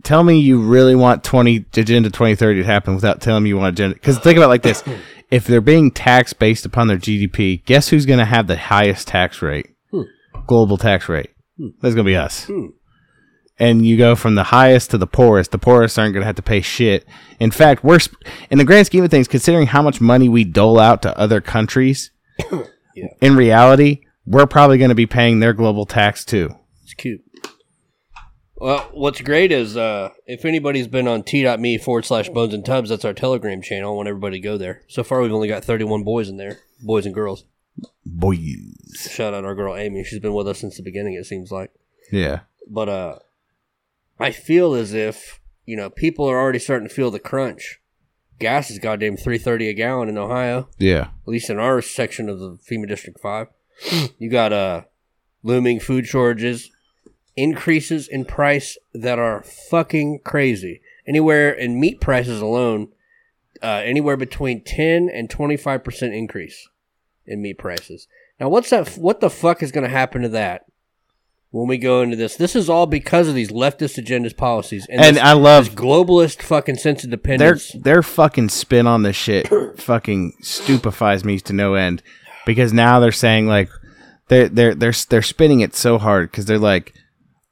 [0.03, 3.73] tell me you really want 20 agenda 2030 to happen without telling me you want
[3.75, 4.83] agenda because think about it like this
[5.31, 9.07] if they're being taxed based upon their gdp guess who's going to have the highest
[9.07, 9.69] tax rate
[10.51, 11.31] global tax rate
[11.81, 12.49] that's going to be us
[13.59, 16.35] and you go from the highest to the poorest the poorest aren't going to have
[16.35, 17.05] to pay shit
[17.39, 20.43] in fact we're sp- in the grand scheme of things considering how much money we
[20.43, 22.11] dole out to other countries
[23.21, 26.49] in reality we're probably going to be paying their global tax too
[26.83, 27.21] It's cute.
[28.55, 32.89] Well, what's great is uh, if anybody's been on t.me forward slash bones and tubs,
[32.89, 33.93] that's our Telegram channel.
[33.93, 34.83] I want everybody to go there.
[34.87, 37.45] So far, we've only got 31 boys in there, boys and girls.
[38.05, 40.03] Boys Shout out our girl Amy.
[40.03, 41.71] She's been with us since the beginning, it seems like.
[42.11, 43.19] yeah But uh,
[44.19, 47.79] I feel as if, you know, people are already starting to feel the crunch.
[48.39, 50.67] Gas is goddamn 330 a gallon in Ohio.
[50.77, 51.09] Yeah.
[51.23, 53.47] at least in our section of the FEMA District 5.
[54.19, 54.83] You got uh,
[55.43, 56.69] looming food shortages,
[57.35, 60.81] increases in price that are fucking crazy.
[61.07, 62.89] Anywhere in meat prices alone,
[63.63, 66.67] uh, anywhere between 10 and 25% increase
[67.31, 68.07] in meat prices.
[68.39, 68.89] Now, what's that?
[68.97, 70.65] What the fuck is going to happen to that
[71.51, 72.35] when we go into this?
[72.35, 75.75] This is all because of these leftist agendas policies and, And this, I love this
[75.75, 77.71] globalist fucking sense of their dependence.
[77.73, 79.47] their fucking spin on this shit
[79.79, 82.03] fucking stupefies me to no end
[82.45, 83.69] because now they're saying like
[84.27, 86.93] they're they're they're they're spinning it so hard because they're like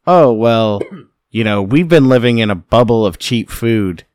[0.08, 0.82] oh well
[1.30, 4.06] you know we've been living in a bubble of cheap food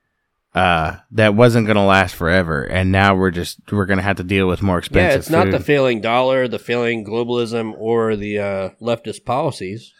[0.55, 4.47] uh that wasn't gonna last forever and now we're just we're gonna have to deal
[4.47, 8.69] with more expensive Yeah, it's not the failing dollar, the failing globalism, or the uh,
[8.81, 9.93] leftist policies.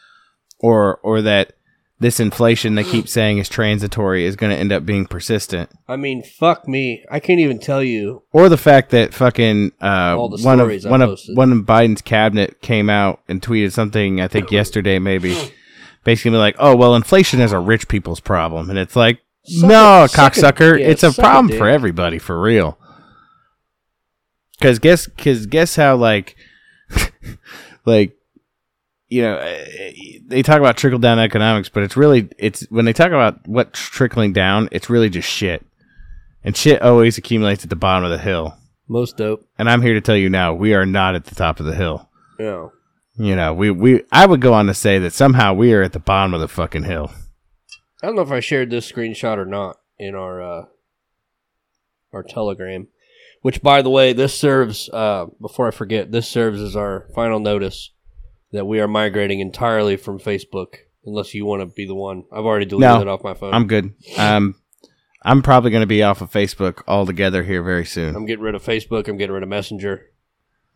[0.61, 1.55] or or that
[2.01, 5.97] this inflation they keep saying is transitory is going to end up being persistent, I
[5.97, 7.05] mean, fuck me.
[7.11, 8.25] I can't even tell you.
[8.33, 12.61] or the fact that fucking uh, one of I one of one of Biden's cabinet
[12.61, 15.37] came out and tweeted something I think yesterday maybe,
[16.05, 20.05] basically like, oh well, inflation is a rich people's problem, and it's like, Suck no,
[20.05, 22.79] it- suck it- cocksucker, it's a it, problem for everybody for real.
[24.59, 26.37] Because guess, because guess how like,
[27.85, 28.17] like,
[29.09, 29.93] you know, eh,
[30.27, 33.79] they talk about trickle down economics, but it's really it's when they talk about what's
[33.79, 35.65] trickling down, it's really just shit,
[36.43, 38.57] and shit always accumulates at the bottom of the hill.
[38.89, 39.47] Most dope.
[39.59, 41.75] And I'm here to tell you now, we are not at the top of the
[41.75, 42.09] hill.
[42.39, 42.69] Yeah.
[43.17, 45.93] You know, we we I would go on to say that somehow we are at
[45.93, 47.11] the bottom of the fucking hill.
[48.05, 50.65] I don't know if I shared this screenshot or not in our uh,
[52.13, 52.89] our Telegram.
[53.41, 56.13] Which, by the way, this serves uh, before I forget.
[56.13, 57.93] This serves as our final notice
[58.53, 60.77] that we are migrating entirely from Facebook.
[61.07, 63.55] Unless you want to be the one, I've already deleted No, it off my phone.
[63.55, 63.95] I'm good.
[64.19, 64.55] Um,
[65.23, 68.15] I'm probably going to be off of Facebook altogether here very soon.
[68.15, 69.09] I'm getting rid of Facebook.
[69.09, 69.95] I'm getting rid of Messenger.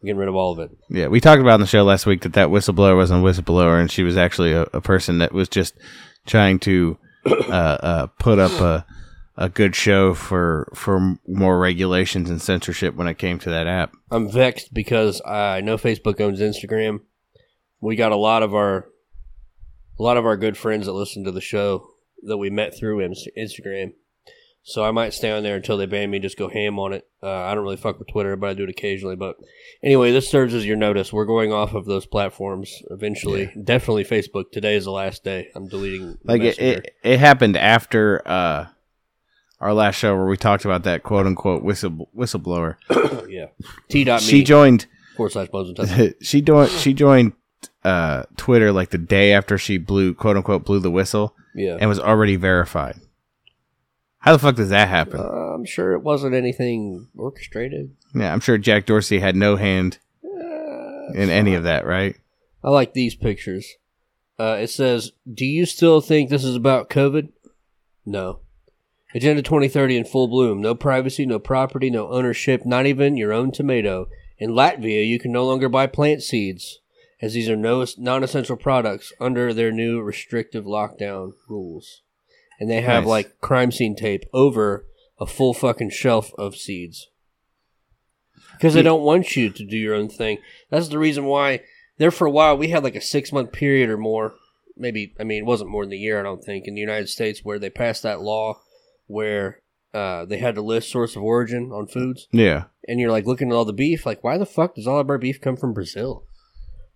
[0.01, 0.71] I'm getting rid of all of it.
[0.89, 3.79] Yeah, we talked about on the show last week that that whistleblower wasn't a whistleblower,
[3.79, 5.75] and she was actually a, a person that was just
[6.27, 8.87] trying to Uh, uh, put up a
[9.39, 13.95] a good show for for more regulations and censorship when it came to that app.
[14.11, 17.01] I'm vexed because I know Facebook owns Instagram.
[17.81, 18.89] We got a lot of our
[19.99, 21.89] a lot of our good friends that listen to the show
[22.25, 22.99] that we met through
[23.39, 23.93] Instagram.
[24.63, 26.19] So I might stay on there until they ban me.
[26.19, 27.07] Just go ham on it.
[27.23, 29.17] Uh, I don't really fuck with Twitter, but I do it occasionally.
[29.17, 29.37] But
[29.83, 31.11] anyway, this serves as your notice.
[31.13, 33.51] We're going off of those platforms eventually.
[33.65, 34.51] Definitely Facebook.
[34.53, 35.49] Today is the last day.
[35.55, 36.19] I'm deleting.
[36.23, 38.67] Like it, it, it happened after uh,
[39.59, 42.77] our last show where we talked about that quote unquote whistle whistleblower.
[43.31, 43.47] yeah.
[43.89, 44.05] T.
[44.05, 44.87] Dot She joined.
[45.17, 46.71] forward slash bones and she joined.
[46.73, 47.33] She joined
[47.85, 51.79] uh, Twitter like the day after she blew quote unquote blew the whistle Yeah.
[51.81, 52.97] and was already verified.
[54.29, 55.21] How the fuck does that happen?
[55.21, 57.97] Uh, I'm sure it wasn't anything orchestrated.
[58.15, 62.15] Yeah, I'm sure Jack Dorsey had no hand Uh, in any of that, right?
[62.63, 63.77] I like these pictures.
[64.39, 67.31] Uh, it says, "Do you still think this is about COVID?"
[68.05, 68.41] No.
[69.15, 70.61] Agenda 2030 in full bloom.
[70.61, 74.11] No privacy, no property, no ownership, not even your own tomato.
[74.37, 76.81] In Latvia, you can no longer buy plant seeds,
[77.23, 82.03] as these are no non-essential products under their new restrictive lockdown rules.
[82.61, 83.09] And they have Nice.
[83.09, 84.85] like crime scene tape over
[85.21, 87.09] a full fucking shelf of seeds.
[88.53, 90.39] Because they don't want you to do your own thing.
[90.71, 91.61] That's the reason why
[91.99, 94.35] there for a while we had like a six month period or more.
[94.77, 96.19] Maybe I mean it wasn't more than a year.
[96.19, 98.61] I don't think in the United States where they passed that law
[99.07, 99.61] where
[99.95, 102.65] uh, they had to list source of origin on foods, Yeah.
[102.87, 105.09] and you're like looking at all the beef, like why the fuck does all of
[105.09, 106.25] our beef come from Brazil?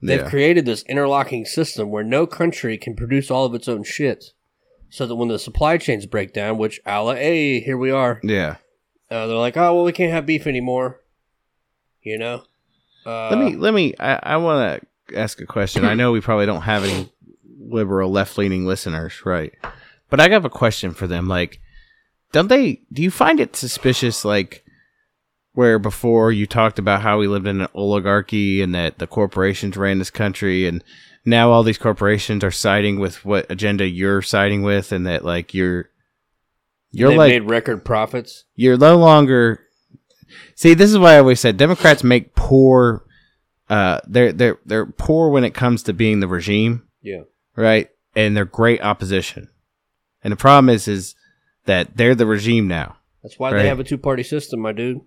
[0.03, 0.29] They've Yeah.
[0.29, 4.33] created this interlocking system where no country can produce all of its own shit,
[4.94, 8.20] so that when the supply chains break down, which a la hey, here we are,
[8.22, 8.57] Yeah.
[9.11, 11.00] uh, they're like, oh well, we can't have beef anymore.
[12.02, 12.42] You know.
[13.07, 15.85] Uh, let me let me I, I want to ask a question.
[15.85, 17.11] I know we probably don't have any
[17.59, 19.52] liberal left leaning listeners, right?
[20.11, 21.26] But I have a question for them.
[21.26, 21.59] Like,
[22.33, 22.83] don't they?
[22.92, 24.64] Do you find it suspicious, like?
[25.55, 29.76] Where before you talked about how we lived in an oligarchy and that the corporations
[29.76, 30.83] ran this country, and
[31.24, 35.54] now all these corporations are siding with what agenda you're siding with, and that like
[35.54, 35.88] you're
[36.90, 38.44] you're they like made record profits.
[38.54, 39.61] you're no longer
[40.54, 43.04] see this is why i always said democrats make poor
[43.70, 47.22] uh they're they're they're poor when it comes to being the regime Yeah.
[47.56, 49.48] right and they're great opposition
[50.22, 51.14] and the problem is is
[51.64, 53.62] that they're the regime now That's why Right.
[53.62, 55.00] they have a two party system, my dude.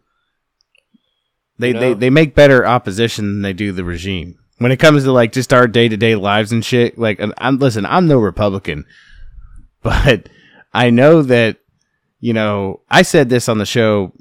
[1.59, 5.03] they, You they they make better opposition than they do the regime when it comes
[5.03, 8.85] to like just our day-to-day lives and shit like and i'm listen i'm no republican
[9.81, 10.29] but
[10.73, 11.57] i know that
[12.19, 14.13] you know i said this on the show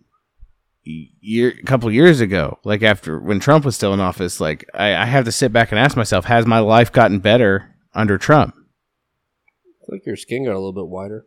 [0.85, 4.95] year a couple years ago like after when trump was still in office like I,
[4.95, 8.55] I have to sit back and ask myself has my life gotten better under trump
[8.57, 11.27] I like your skin got a little bit wider.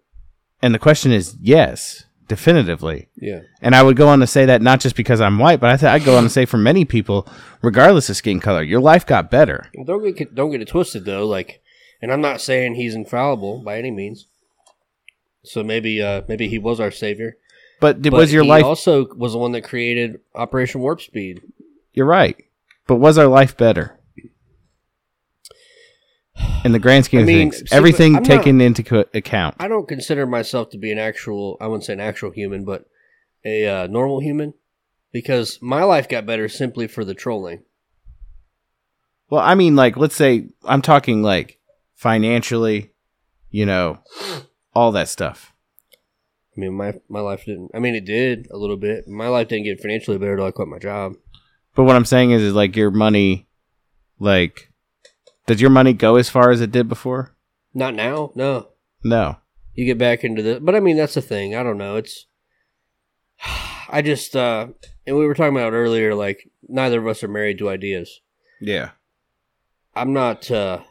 [0.62, 3.42] and the question is yes definitively Yeah.
[3.62, 5.78] And I would go on to say that not just because I'm white, but I
[5.78, 7.28] th- I'd go on to say for many people,
[7.62, 9.70] regardless of skin color, your life got better.
[9.86, 11.26] Don't get don't get it twisted though.
[11.26, 11.62] Like,
[12.02, 14.28] and I'm not saying he's infallible by any means.
[15.44, 17.38] So maybe uh maybe he was our savior.
[17.80, 18.66] But did, But was your he life?
[18.66, 21.42] also was the one that created Operation Warp Speed.
[21.94, 22.36] you're right.
[22.88, 23.97] But was our life better?
[26.64, 29.56] In the grand scheme I mean, of things, everything I'm not- taken into co- account.
[29.60, 32.86] I don't consider myself to be an actual I wouldn't say an actual human, but
[33.46, 34.54] a uh, normal human
[35.12, 37.64] because my life got better simply for the trolling.
[39.30, 41.60] Well, I mean, like, let's say I'm talking like
[41.96, 42.92] financially,
[43.50, 44.00] you know,
[44.74, 45.54] all that stuff.
[46.56, 47.72] I mean, my my life didn't.
[47.74, 49.08] I mean, it did a little bit.
[49.08, 51.14] My life didn't get financially better till I quit my job.
[51.76, 53.48] But what I'm saying is, is like your money,
[54.20, 54.67] like,
[55.48, 57.36] does your money go as far as it did before?
[57.74, 58.70] Not now, no.
[59.04, 59.38] No.
[59.74, 61.56] You get back into the, but I mean, that's the thing.
[61.56, 61.96] I don't know.
[61.96, 62.26] It's,
[63.90, 64.68] I just, uh,
[65.06, 68.22] and we were talking about earlier, like neither of us are married to ideas.
[68.62, 68.92] Yeah.
[69.96, 70.52] I'm not.
[70.52, 70.82] uh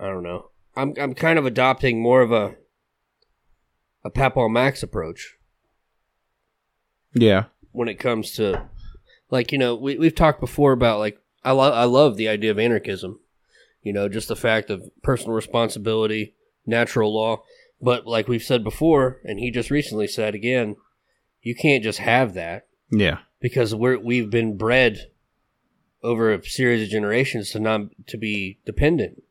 [0.00, 0.50] I don't know.
[0.76, 2.56] I'm I'm kind of adopting more of a
[4.04, 5.36] a Papa Max approach
[7.14, 7.44] Yeah.
[7.70, 8.68] when it comes to
[9.30, 12.50] like you know we we've talked before about like I love I love the idea
[12.50, 13.20] of anarchism.
[13.82, 16.34] You know, just the fact of personal responsibility,
[16.66, 17.42] natural law.
[17.80, 20.76] But like we've said before, and he just recently said again,
[21.42, 23.18] you can't just have that Yeah.
[23.40, 25.10] because we're we've been bred
[26.04, 29.22] over a series of generations to not to be dependent.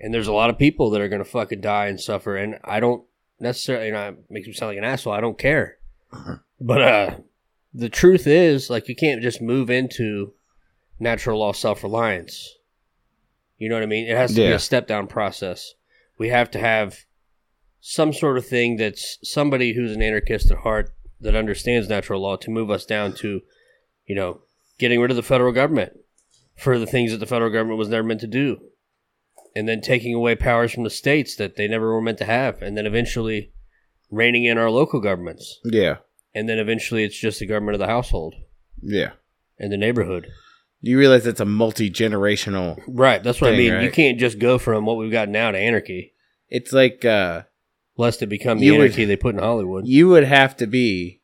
[0.00, 2.80] And there's a lot of people that are gonna fucking die and suffer and I
[2.80, 3.04] don't
[3.40, 5.76] necessarily you know makes me sound like an asshole, I don't care.
[6.60, 7.16] But uh
[7.74, 10.32] the truth is like you can't just move into
[10.98, 12.54] natural law self reliance.
[13.58, 14.06] You know what I mean?
[14.08, 15.74] It has to be a step down process.
[16.18, 17.04] We have to have
[17.80, 22.36] some sort of thing that's somebody who's an anarchist at heart that understands natural law
[22.36, 23.40] to move us down to,
[24.06, 24.40] you know,
[24.78, 25.92] getting rid of the federal government
[26.56, 28.58] for the things that the federal government was never meant to do.
[29.54, 32.60] And then taking away powers from the states that they never were meant to have.
[32.60, 33.52] And then eventually
[34.10, 35.60] reining in our local governments.
[35.64, 35.96] Yeah.
[36.34, 38.34] And then eventually it's just the government of the household
[38.82, 39.12] Yeah.
[39.58, 40.28] and the neighborhood.
[40.86, 42.80] You realize that's a multi generational.
[42.86, 43.22] Right.
[43.22, 43.82] That's what I Thing, mean.
[43.82, 46.12] You can't just go from what we've got now to anarchy,
[46.48, 47.42] It's like uh
[47.96, 49.86] lest it become the You would- anarchy they put in Hollywood.
[49.86, 51.20] you would have to be.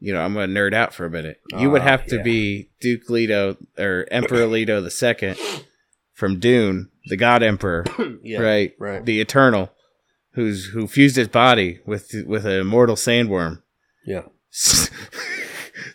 [0.00, 1.40] You know, I'm gonna nerd out for a minute.
[1.58, 2.22] You would Ah, have to yeah.
[2.22, 5.36] be Duke Leto or Emperor Leto the Second
[6.14, 7.84] from Dune, the God Emperor,
[8.22, 8.38] Yeah.
[8.38, 8.72] right?
[8.78, 9.04] right.
[9.04, 9.72] The Eternal,
[10.34, 13.62] who's who fused his body with with an immortal sandworm.
[14.06, 14.22] Yeah.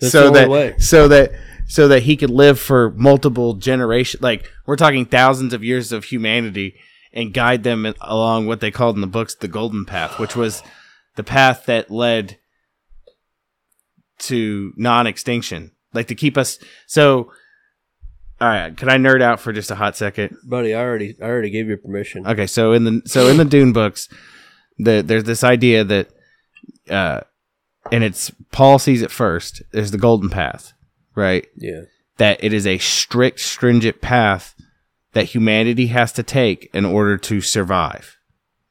[0.02, 0.76] so that way.
[0.80, 1.32] so that
[1.74, 6.04] so that he could live for multiple generations like we're talking thousands of years of
[6.04, 6.76] humanity
[7.12, 10.62] and guide them along what they called in the books the golden path which was
[11.16, 12.38] the path that led
[14.20, 17.32] to non-extinction like to keep us so
[18.40, 21.26] all right can i nerd out for just a hot second Buddy, I already I
[21.26, 22.28] already gave you permission.
[22.28, 24.10] Okay, so in the so in the Dune books,
[24.78, 26.10] the there's this idea that,
[26.90, 27.22] uh,
[27.92, 29.64] and it's Paul sees it first.
[29.72, 30.74] There's the golden path,
[31.15, 31.47] right?
[31.56, 31.82] yeah.
[32.17, 34.54] That it is a strict, stringent path
[35.13, 38.17] that humanity has to take in order to survive,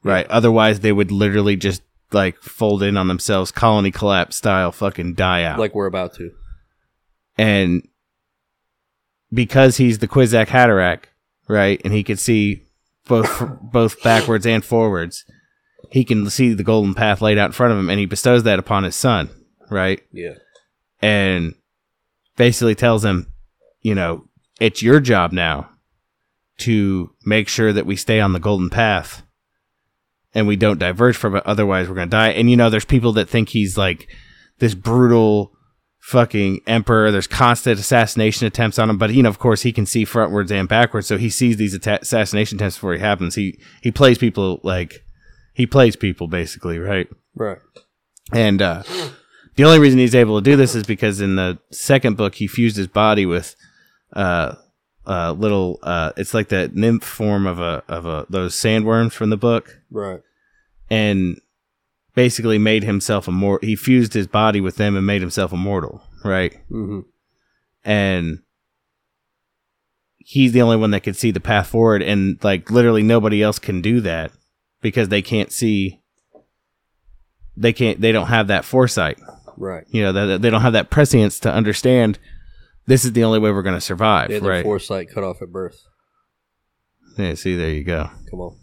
[0.04, 0.26] right?
[0.28, 5.42] Otherwise, they would literally just like fold in on themselves, colony collapse style, fucking die
[5.44, 5.58] out.
[5.58, 6.30] Like we're about to.
[7.36, 7.86] and
[9.32, 11.04] because he's the Kwisatz Haderach,
[11.48, 12.62] right, and he can see
[13.08, 15.24] both both backwards and forwards,
[15.90, 18.42] he can see the golden path laid out in front of him, and he bestows
[18.44, 19.30] that upon his son,
[19.70, 20.34] right, Yeah.
[21.00, 21.54] and
[22.36, 23.32] basically tells him,
[23.80, 24.24] you know,
[24.60, 25.70] it's your job now
[26.58, 29.22] to make sure that we stay on the golden path
[30.34, 31.42] and we don't diverge from it.
[31.46, 32.28] Otherwise we're going to die.
[32.30, 34.08] And you know there's people that think he's like
[34.58, 35.52] this brutal
[35.98, 37.10] fucking emperor.
[37.10, 38.98] There's constant assassination attempts on him.
[38.98, 41.06] But you know of course he can see frontwards and backwards.
[41.06, 43.34] So he sees these atta- assassination attempts before he happens.
[43.34, 45.04] He he plays people like
[45.54, 47.08] he plays people basically right?
[47.34, 47.58] Right.
[48.32, 48.82] and uh,
[49.56, 52.46] the only reason he's able to do this is because in the second book he
[52.46, 53.54] fused his body with
[54.14, 54.54] uh,
[55.06, 55.78] uh, little.
[55.82, 59.80] Uh, it's like that nymph form of a of a those sandworms from the book,
[59.90, 60.20] Right.
[60.90, 61.40] and
[62.14, 63.66] basically made himself immortal.
[63.66, 66.02] He fused his body with them and made himself immortal.
[66.24, 67.00] Right, Mm-hmm.
[67.84, 68.38] and
[70.18, 73.58] he's the only one that can see the path forward, and like literally nobody else
[73.58, 74.30] can do that
[74.80, 76.00] because they can't see.
[77.56, 78.00] They can't.
[78.00, 79.18] They don't have that foresight.
[79.56, 79.84] Right.
[79.88, 82.18] you know that they don't have that prescience to understand
[82.86, 85.22] this is the only way we're going to survive They had their right foresight cut
[85.24, 85.80] off at birth.
[87.18, 88.56] yeah see there you go Come on.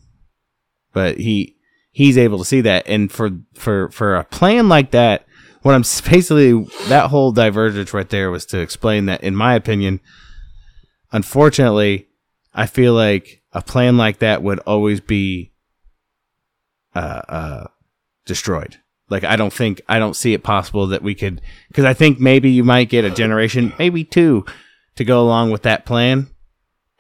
[0.94, 1.56] but he
[1.92, 5.26] he's able to see that and for for for a plan like that
[5.62, 10.00] what i'm basically that whole divergence right there was to explain that in my opinion
[11.12, 12.08] unfortunately
[12.54, 15.52] i feel like a plan like that would always be
[16.96, 17.68] uh uh
[18.26, 18.78] destroyed
[19.10, 22.20] like i don't think i don't see it possible that we could because i think
[22.20, 24.46] maybe you might get a generation maybe two
[24.96, 26.28] to go along with that plan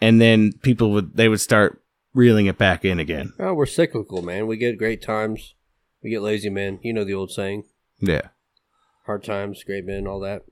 [0.01, 1.82] and then people would they would start
[2.14, 4.47] reeling it back in again Oh, we're cyclical, man.
[4.47, 5.53] We get great times.
[6.03, 6.80] We get lazy men.
[6.82, 7.66] You know the old saying.
[7.99, 8.30] yeah
[9.05, 10.43] Hard times, great men, all that.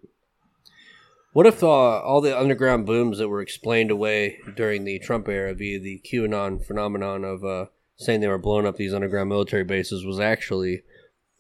[1.34, 5.53] What if uh, all the underground booms that were explained away during the Trump era
[5.53, 10.05] via the QAnon phenomenon of uh, saying they were blowing up these underground military bases
[10.05, 10.82] was actually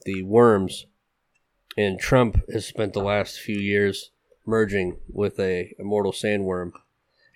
[0.07, 0.87] the worms?
[1.77, 4.09] And Trump has spent the last few years
[4.47, 6.71] merging with a immortal sandworm,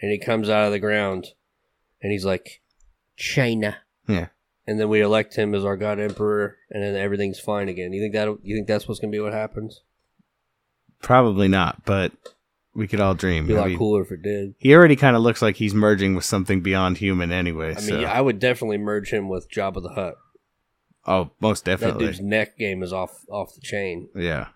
[0.01, 1.27] and he comes out of the ground,
[2.01, 2.61] and he's like,
[3.15, 3.77] China.
[4.07, 4.27] Yeah.
[4.65, 7.93] And then we elect him as our God Emperor, and then everything's fine again.
[7.93, 8.37] You think that?
[8.41, 9.81] You think that's what's gonna be what happens?
[11.01, 12.11] Probably not, but
[12.73, 13.47] we could all dream.
[13.47, 14.55] Be a I lot mean, cooler if it did.
[14.57, 17.75] He already kind of looks like he's merging with something beyond human anyway.
[17.75, 17.95] I so.
[17.97, 20.15] mean, I would definitely merge him with Jabba the Hutt.
[21.05, 22.05] Oh, most That definitely.
[22.07, 24.09] dude's neck game is off off the chain.
[24.15, 24.47] Yeah.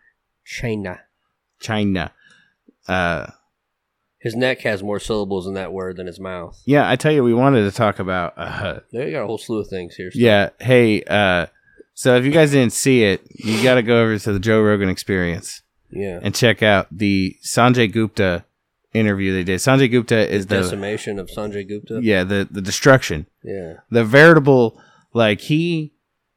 [0.45, 0.99] China.
[1.59, 2.11] China.
[2.87, 3.27] Uh,
[4.19, 6.61] His neck has more syllables in that word than his mouth.
[6.65, 8.33] yeah, I tell you, we wanted to talk about.
[8.37, 10.09] Uh, They got a whole slew of things here.
[10.13, 10.49] yeah.
[10.59, 11.47] Hey, uh,
[11.93, 14.61] so if you guys didn't see it, you got to go over to the Joe
[14.61, 16.19] Rogan Experience Yeah.
[16.21, 18.45] and check out the Sanjay Gupta
[18.93, 19.59] interview they did.
[19.59, 21.99] Sanjay Gupta is the Decimation of Sanjay Gupta.
[22.03, 23.77] yeah the the destruction, Yeah.
[23.89, 24.79] the veritable
[25.13, 25.93] like he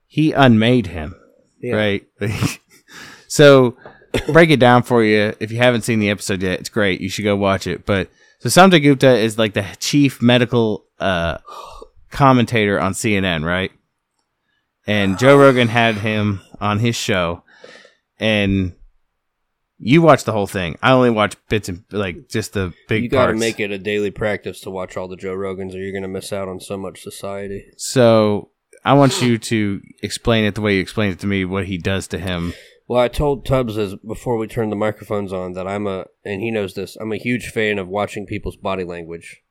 [0.08, 1.14] he unmade him.
[1.60, 1.76] Yeah.
[1.76, 2.08] right?
[3.28, 3.76] so
[4.32, 5.34] break it down for you.
[5.38, 7.00] If you haven't seen the episode yet, it's great.
[7.00, 7.86] You should go watch it.
[7.86, 11.38] But so Sanjay Gupta is like the chief medical uh,
[12.10, 13.70] commentator on CNN, right?
[14.86, 17.42] And Joe Rogan had him on his show,
[18.18, 18.72] and
[19.76, 20.78] you watched the whole thing.
[20.82, 23.02] I only watched bits and like just the big.
[23.02, 25.78] You got to make it a daily practice to watch all the Joe Rogans, or
[25.78, 27.66] you're going to miss out on so much society.
[27.76, 28.50] So
[28.88, 31.44] I want you to explain it the way you explained it to me.
[31.44, 32.54] What he does to him.
[32.86, 36.40] Well, I told Tubs as before we turned the microphones on that I'm a, and
[36.40, 36.96] he knows this.
[36.96, 39.42] I'm a huge fan of watching people's body language,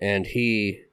[0.00, 0.84] and he,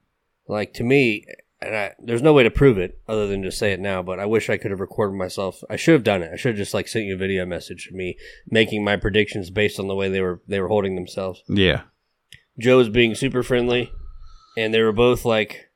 [0.46, 1.24] like to me,
[1.62, 4.02] and I, there's no way to prove it other than just say it now.
[4.02, 5.64] But I wish I could have recorded myself.
[5.70, 6.30] I should have done it.
[6.30, 8.18] I should have just like sent you a video message of me
[8.50, 11.42] making my predictions based on the way they were they were holding themselves.
[11.48, 11.84] Yeah.
[12.58, 13.90] Joe was being super friendly,
[14.58, 15.67] and they were both like,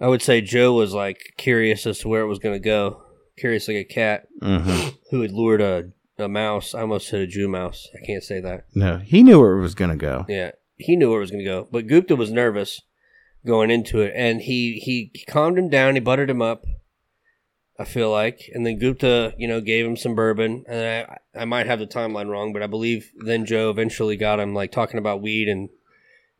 [0.00, 3.02] I would say Joe was like curious as to where it was going to go,
[3.36, 6.74] curious like a cat hmm who had lured a, a mouse.
[6.74, 7.88] I almost said a Jew mouse.
[7.94, 8.66] I can't say that.
[8.74, 10.26] No, he knew where it was gonna go.
[10.28, 12.80] Yeah, he knew where it was going to go, but Gupta was nervous
[13.46, 15.94] going into it, and he he calmed him down.
[15.94, 16.64] He buttered him up.
[17.80, 21.44] I feel like, and then Gupta, you know, gave him some bourbon, and I I
[21.44, 24.98] might have the timeline wrong, but I believe then Joe eventually got him like talking
[24.98, 25.68] about weed and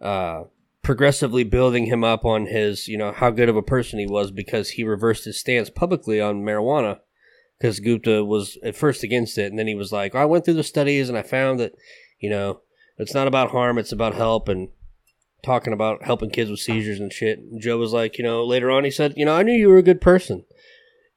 [0.00, 0.44] uh,
[0.82, 4.30] progressively building him up on his, you know, how good of a person he was
[4.30, 7.00] because he reversed his stance publicly on marijuana.
[7.58, 10.54] Because Gupta was at first against it, and then he was like, "I went through
[10.54, 11.72] the studies and I found that,
[12.20, 12.60] you know,
[12.98, 14.68] it's not about harm, it's about help." And
[15.42, 17.38] talking about helping kids with seizures and shit.
[17.38, 19.68] And Joe was like, you know, later on he said, you know, I knew you
[19.68, 20.44] were a good person.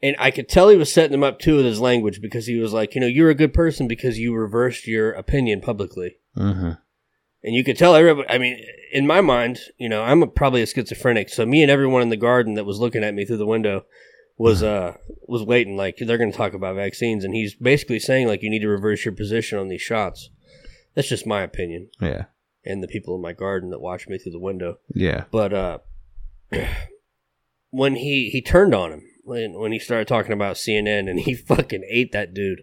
[0.03, 2.57] And I could tell he was setting him up too with his language because he
[2.57, 6.17] was like, you know, you're a good person because you reversed your opinion publicly.
[6.35, 6.71] Mm-hmm.
[7.43, 10.61] And you could tell everybody, I mean, in my mind, you know, I'm a, probably
[10.61, 11.29] a schizophrenic.
[11.29, 13.85] So me and everyone in the garden that was looking at me through the window
[14.37, 17.23] was, uh, was waiting like they're going to talk about vaccines.
[17.23, 20.29] And he's basically saying like, you need to reverse your position on these shots.
[20.93, 22.25] That's just my opinion Yeah.
[22.65, 24.77] and the people in my garden that watched me through the window.
[24.93, 25.23] Yeah.
[25.31, 25.77] But uh,
[27.69, 31.33] when he he turned on him when when he started talking about CNN and he
[31.51, 32.61] fucking ate that dude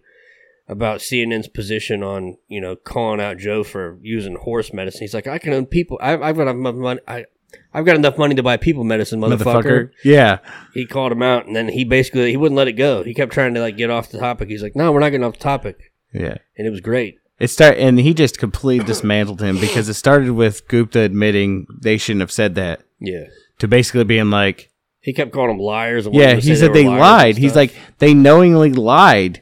[0.69, 5.01] about CNN's position on you know calling out Joe for using horse medicine.
[5.01, 5.97] He's like, I can own people.
[6.01, 7.01] I've, I've got enough money.
[7.07, 7.25] I,
[7.73, 9.89] I've got enough money to buy people medicine, motherfucker.
[10.03, 10.37] Yeah.
[10.73, 13.03] He called him out, and then he basically he wouldn't let it go.
[13.03, 14.49] He kept trying to like get off the topic.
[14.49, 16.37] He's like, No, we're not getting off the topic, Yeah.
[16.57, 17.17] and it was great.
[17.39, 21.97] It start and he just completely dismantled him because it started with Gupta admitting they
[21.97, 23.25] shouldn't have said that Yeah,
[23.59, 26.05] to basically being like, he kept calling them liars.
[26.05, 27.37] And yeah, he said were they lied.
[27.37, 29.41] He's like they knowingly lied,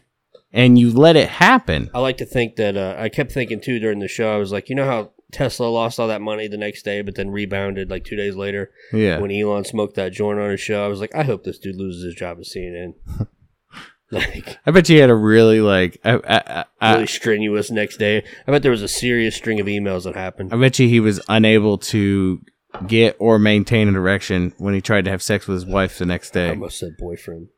[0.58, 1.90] and you let it happen.
[1.94, 4.34] I like to think that uh, I kept thinking too during the show.
[4.34, 7.14] I was like, you know how Tesla lost all that money the next day, but
[7.16, 9.20] then rebounded like two days later Yeah.
[9.20, 10.84] when Elon smoked that joint on his show.
[10.84, 12.96] I was like, I hope this dude loses his job at CNN.
[14.12, 16.00] like I bet you had a really like.
[16.04, 18.24] I, I, I, really strenuous next day.
[18.48, 20.52] I bet there was a serious string of emails that happened.
[20.52, 22.42] I bet you he was unable to
[22.88, 26.06] get or maintain an erection when he tried to have sex with his wife the
[26.08, 26.48] next day.
[26.48, 27.50] I almost said boyfriend,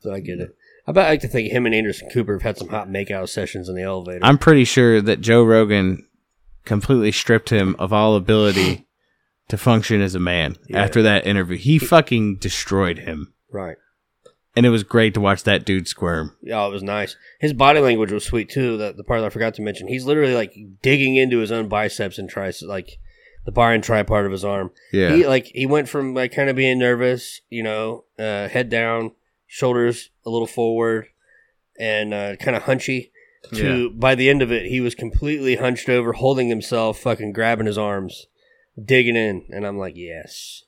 [0.00, 0.54] so I get it.
[0.88, 3.28] I bet I like to think him and Anderson Cooper have had some hot makeout
[3.28, 4.20] sessions in the elevator.
[4.22, 6.06] I'm pretty sure that Joe Rogan
[6.64, 8.86] completely stripped him of all ability
[9.48, 10.82] to function as a man Yeah.
[10.82, 11.58] after that interview.
[11.58, 13.34] He fucking destroyed him.
[13.52, 13.76] right.
[14.56, 16.34] And it was great to watch that dude squirm.
[16.42, 17.14] Yeah, it was nice.
[17.38, 18.76] His body language was sweet too.
[18.78, 19.86] That the part that I forgot to mention.
[19.86, 22.98] He's literally like digging into his own biceps and tries like
[23.46, 24.72] the bar and try part of his arm.
[24.92, 25.14] Yeah.
[25.14, 29.12] He like he went from like kind of being nervous, you know, uh, head down,
[29.46, 31.06] shoulders a little forward,
[31.78, 33.10] and uh, kind of hunchy,
[33.54, 37.66] To by the end of it, he was completely hunched over, holding himself, fucking grabbing
[37.66, 38.26] his arms,
[38.82, 40.64] digging in, and I'm like, yes,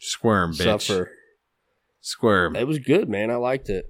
[0.00, 0.64] Squirm, bitch.
[0.64, 1.10] suffer.
[2.00, 2.56] Squirm.
[2.56, 3.30] It was good, man.
[3.30, 3.86] I liked it.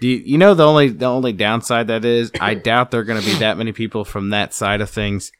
[0.00, 3.04] Do you, you know the only the only downside that is I doubt there are
[3.04, 5.30] going to be that many people from that side of things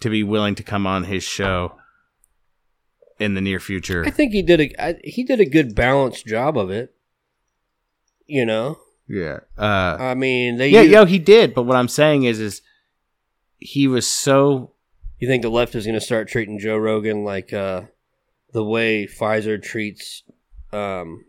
[0.00, 1.76] to be willing to come on his show
[3.18, 4.02] in the near future.
[4.06, 6.94] I think he did a I, he did a good balanced job of it.
[8.30, 8.78] You know,
[9.08, 9.40] Yeah.
[9.58, 10.68] Uh, I mean, they.
[10.68, 11.52] yeah, yo, he did.
[11.54, 12.62] But what I'm saying is, is
[13.58, 14.72] he was so
[15.18, 17.82] You think the left is going to start treating Joe Rogan like uh,
[18.52, 20.22] the way Pfizer treats
[20.72, 21.24] um,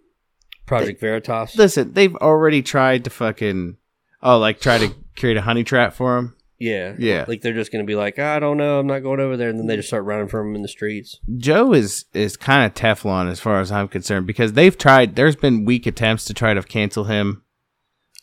[0.65, 1.55] Project Veritas?
[1.57, 1.93] listen.
[1.93, 3.77] They've already tried to fucking
[4.21, 6.35] oh, like try to create a honey trap for him.
[6.61, 7.25] Yeah, Yeah.
[7.27, 9.49] Like they're just going to be like, I don't know, I'm not going over there,
[9.49, 11.19] and then they just start running from him in the streets.
[11.37, 15.15] Joe is is kind of Teflon as far as I'm concerned because they've tried.
[15.15, 17.41] There's been weak attempts to try to cancel him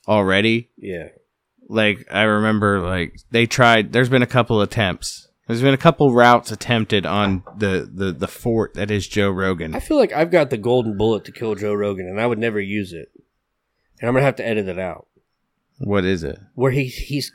[0.07, 0.71] already.
[0.77, 1.09] Yeah,
[1.69, 5.29] like I remember like they tried there's been a couple attempts.
[5.49, 9.75] There's been a couple routes attempted on the the the fort that is Joe Rogan.
[9.75, 12.39] I feel like I've got the golden bullet to kill Joe Rogan, and I would
[12.39, 13.11] never use it.
[14.01, 15.09] And I'm gonna have to edit it out.
[15.79, 16.39] What is it?
[16.55, 17.33] Where he he's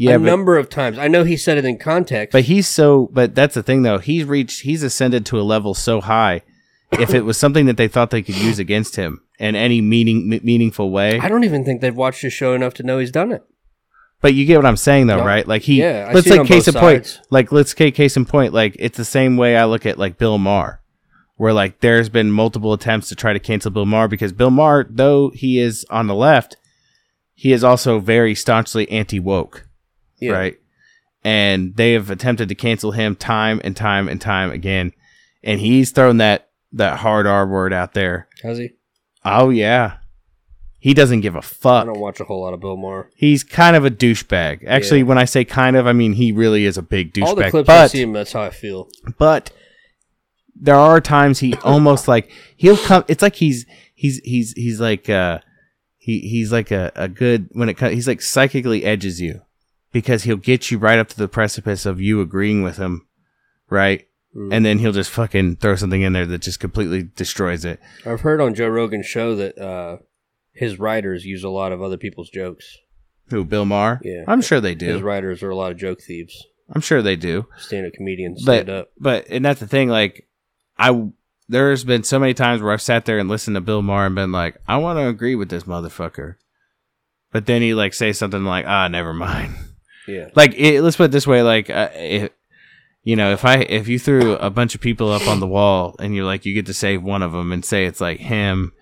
[0.00, 0.96] Yeah, a but, number of times.
[0.96, 3.98] I know he said it in context, but he's so but that's the thing though.
[3.98, 6.42] He's reached he's ascended to a level so high.
[6.92, 10.32] If it was something that they thought they could use against him in any meaning
[10.32, 13.10] m- meaningful way, I don't even think they've watched his show enough to know he's
[13.10, 13.42] done it.
[14.20, 15.24] But you get what I'm saying, though, No.
[15.24, 15.46] right?
[15.46, 17.20] Like he, Yeah, let's like case in point.
[17.30, 18.52] Like let's take case in point.
[18.52, 20.80] Like it's the same way I look at like Bill Maher,
[21.36, 24.86] where like there's been multiple attempts to try to cancel Bill Maher because Bill Maher,
[24.88, 26.56] though he is on the left,
[27.34, 29.67] he is also very staunchly anti woke,
[30.20, 30.32] Yeah.
[30.32, 30.58] right?
[31.24, 34.92] And they have attempted to cancel him time and time and time again,
[35.42, 38.28] and he's thrown that that hard R word out there.
[38.42, 38.70] Has he?
[39.24, 39.96] Oh yeah,
[40.78, 41.82] he doesn't give a fuck.
[41.82, 43.10] I don't watch a whole lot of Bill Maher.
[43.16, 44.64] He's kind of a douchebag.
[44.66, 45.06] Actually, Yeah.
[45.06, 47.26] when I say kind of, I mean he really is a big douchebag.
[47.26, 48.88] All the clips I see him, that's how I feel.
[49.18, 49.50] but
[50.60, 53.04] there are times he almost like he'll come.
[53.08, 55.40] It's like he's he's he's he's like uh
[55.96, 57.94] he he's like a, a good when it comes.
[57.94, 59.42] He's like psychically edges you
[59.92, 63.06] because he'll get you right up to the precipice of you agreeing with him,
[63.70, 64.06] right?
[64.36, 64.52] Mm.
[64.52, 67.80] And then he'll just fucking throw something in there that just completely destroys it.
[68.04, 69.98] I've heard on Joe Rogan's show that uh,
[70.52, 72.76] his writers use a lot of other people's jokes.
[73.30, 74.00] Who Bill Maher?
[74.02, 74.24] Yeah.
[74.26, 74.86] I'm sure they do.
[74.86, 77.46] His writers are a lot of joke thieves, I'm sure they do.
[77.58, 78.88] stand-up comedians, stand but up.
[78.98, 80.26] but and that's the thing like
[80.78, 81.08] i
[81.48, 84.14] there's been so many times where i've sat there and listened to bill maher and
[84.14, 86.36] been like i want to agree with this motherfucker
[87.32, 89.54] but then he like say something like ah never mind
[90.08, 92.30] Yeah, like it, let's put it this way like uh, if
[93.04, 95.94] you know if i if you threw a bunch of people up on the wall
[95.98, 98.72] and you're like you get to save one of them and say it's like him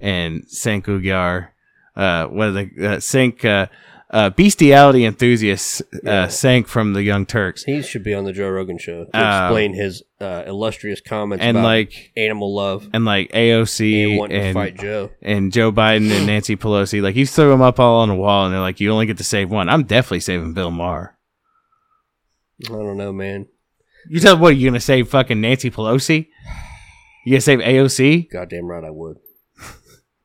[0.00, 1.48] and Cenk Uygur,
[1.94, 3.68] uh what are the uh, Cenk uh
[4.12, 6.26] uh, bestiality enthusiasts uh, Yeah.
[6.26, 9.46] Cenk from the Young Turks, he should be on the Joe Rogan show to Uh,
[9.46, 14.54] explain his uh, illustrious comments and about like animal love and like AOC to and
[14.54, 15.10] fight Joe.
[15.22, 17.00] and Joe Biden and Nancy Pelosi.
[17.02, 19.16] Like you throw them up all on the wall, and they're like, you only get
[19.18, 19.68] to save one.
[19.68, 21.16] I'm definitely saving Bill Maher.
[22.66, 23.46] I don't know, man.
[24.08, 26.28] You tell what you gonna save fucking Nancy Pelosi?
[27.24, 28.30] You gonna save AOC?
[28.30, 29.16] Goddamn right, I would.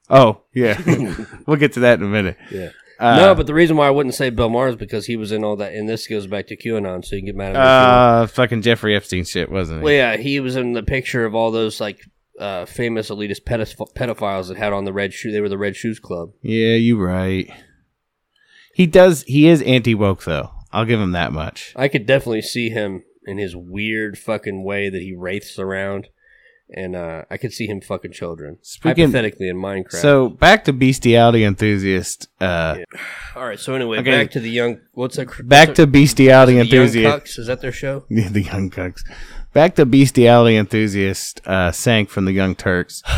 [0.10, 0.82] Oh yeah,
[1.46, 2.38] we'll get to that in a minute.
[2.52, 2.70] Yeah.
[3.00, 5.32] Uh, no, but the reason why I wouldn't say Bill Maher is because he was
[5.32, 7.60] in all that, and this goes back to QAnon, so you can get mad at
[7.60, 8.24] me.
[8.24, 11.52] uh, fucking Jeffrey Epstein shit, wasn't Well, yeah, he was in the picture of all
[11.52, 12.00] those like
[12.40, 15.32] uh, famous elitist pedoph- pedophiles that had on the red shoe.
[15.32, 16.32] They were the Red Shoes Club.
[16.42, 17.50] Yeah, you're right.
[18.74, 19.24] He does.
[19.24, 20.52] He is anti woke though.
[20.72, 21.74] I'll give him that much.
[21.76, 26.08] I could definitely see him in his weird fucking way that he wraiths around,
[26.70, 28.58] and uh, I could see him fucking children.
[28.62, 30.02] Speaking- hypothetically in Minecraft.
[30.02, 32.28] So back to bestiality enthusiast.
[32.42, 32.80] Uh,
[33.36, 33.60] all right.
[33.60, 34.12] So anyway, Okay.
[34.12, 34.80] back to the young.
[34.94, 35.28] What's that?
[35.48, 37.24] back what's to bestiality the young enthusiast.
[37.26, 37.40] cucks?
[37.40, 38.04] Is that their show?
[38.10, 39.02] Yeah, the Young cucks.
[39.54, 43.02] Back to bestiality enthusiast uh, Cenk from the Young Turks.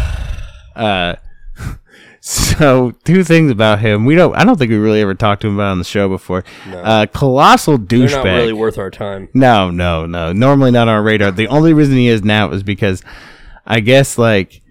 [0.76, 1.16] Uh,
[2.22, 4.06] so two things about him.
[4.06, 4.34] We don't.
[4.36, 6.46] I don't think we really ever talked to him about on the show before.
[6.72, 8.12] Uh, colossal douchebag.
[8.24, 9.28] not really worth our time.
[9.34, 10.32] no, no, no.
[10.32, 11.32] Normally not on our radar.
[11.32, 13.04] The only reason he is now is because
[13.70, 14.62] I guess like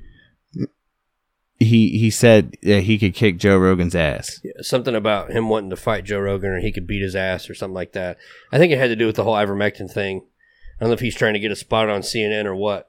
[1.59, 4.41] he he said that he could kick Joe Rogan's ass.
[4.45, 7.49] Yeah, something about him wanting to fight Joe Rogan or he could beat his ass
[7.51, 8.19] or something like that.
[8.53, 10.23] I think it had to do with the whole ivermectin thing.
[10.77, 12.89] I don't know if he's trying to get a spot on CNN or what,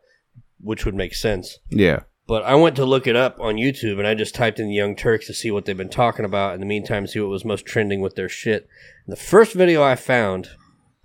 [0.62, 1.58] which would make sense.
[1.70, 2.02] Yeah.
[2.28, 4.76] But I went to look it up on YouTube and I just typed in the
[4.76, 6.54] Young Turks to see what they've been talking about.
[6.54, 8.68] In the meantime, see what was most trending with their shit.
[9.08, 10.50] And the first video I found,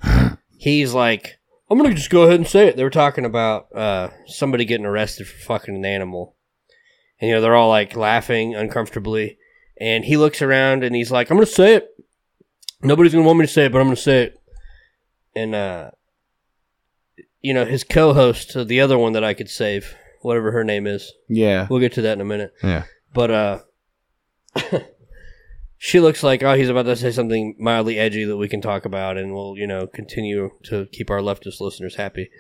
[0.58, 1.38] he's like,
[1.74, 2.76] I'm going to just go ahead and say it.
[2.76, 6.36] They were talking about uh, somebody getting arrested for fucking an animal.
[7.20, 9.38] and you know they're all like laughing uncomfortably,
[9.80, 11.88] and he looks around and he's like, "I'm gonna say it.
[12.82, 14.38] Nobody's gonna want me to say it, but I'm gonna say it."
[15.34, 15.90] And uh,
[17.42, 20.86] you know, his co-host, uh, the other one that I could save, whatever her name
[20.86, 21.66] is, Yeah.
[21.68, 22.52] we'll get to that in a minute.
[22.62, 22.84] Yeah.
[23.12, 23.58] But uh,
[25.86, 28.86] she looks like oh he's about to say something mildly edgy that we can talk
[28.86, 32.30] about, and we'll you know continue to keep our leftist listeners happy.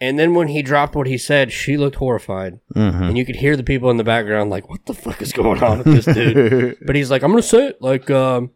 [0.00, 3.10] And then when he dropped what he said, she looked horrified, Mhm.
[3.10, 5.62] and you could hear the people in the background like, "What the fuck is going
[5.62, 8.50] on with this dude?" but he's like, "I'm gonna say it, like, um,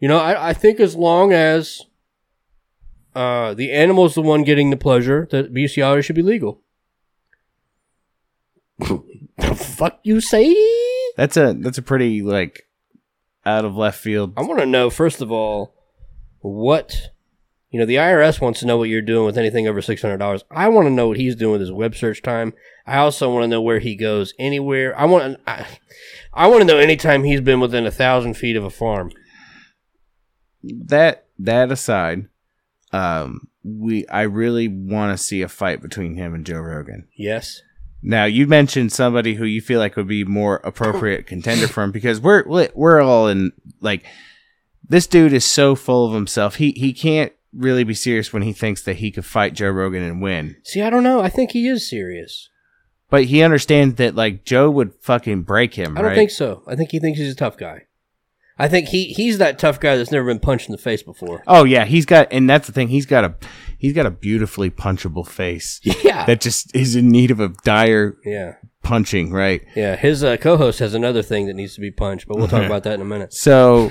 [0.00, 1.82] you know, I, I think as long as
[3.14, 6.60] uh, the animal's the one getting the pleasure, that bestiality should be legal."
[8.80, 10.52] the fuck you say?
[11.16, 12.65] That's a that's a pretty like
[13.46, 14.34] out of left field.
[14.36, 15.74] I want to know first of all
[16.40, 17.10] what
[17.70, 17.86] you know.
[17.86, 20.44] The IRS wants to know what you're doing with anything over six hundred dollars.
[20.50, 22.52] I want to know what he's doing with his web search time.
[22.86, 24.98] I also want to know where he goes anywhere.
[24.98, 25.66] I want I,
[26.34, 29.12] I want to know anytime he's been within a thousand feet of a farm.
[30.62, 32.28] That that aside,
[32.92, 37.08] um, we I really want to see a fight between him and Joe Rogan.
[37.16, 37.62] Yes.
[38.02, 41.92] Now you mentioned somebody who you feel like would be more appropriate contender for him
[41.92, 42.44] because we're
[42.74, 44.04] we're all in like
[44.88, 46.56] this dude is so full of himself.
[46.56, 50.02] He he can't really be serious when he thinks that he could fight Joe Rogan
[50.02, 50.56] and win.
[50.62, 51.20] See, I don't know.
[51.20, 52.50] I think he is serious.
[53.08, 55.96] But he understands that like Joe would fucking break him.
[55.96, 56.16] I don't right?
[56.16, 56.62] think so.
[56.66, 57.86] I think he thinks he's a tough guy.
[58.58, 61.42] I think he he's that tough guy that's never been punched in the face before.
[61.46, 62.88] Oh yeah, he's got, and that's the thing.
[62.88, 63.34] He's got a,
[63.78, 66.24] he's got a beautifully punchable face Yeah.
[66.26, 68.54] that just is in need of a dire yeah.
[68.82, 69.62] punching, right?
[69.74, 69.96] Yeah.
[69.96, 72.82] His uh, co-host has another thing that needs to be punched, but we'll talk about
[72.84, 73.32] that in a minute.
[73.34, 73.90] So,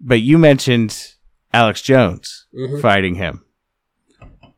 [0.00, 1.14] but you mentioned
[1.52, 2.80] Alex Jones Mhm.
[2.80, 3.44] fighting him,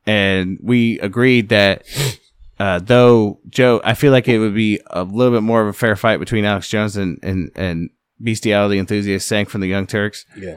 [0.06, 1.84] and we agreed that
[2.58, 5.72] uh, though Joe, I feel like it would be a little bit more of a
[5.72, 7.90] fair fight between Alex Jones and and, and
[8.20, 10.24] bestiality enthusiast Cenk from the Young Turks.
[10.36, 10.56] Yeah.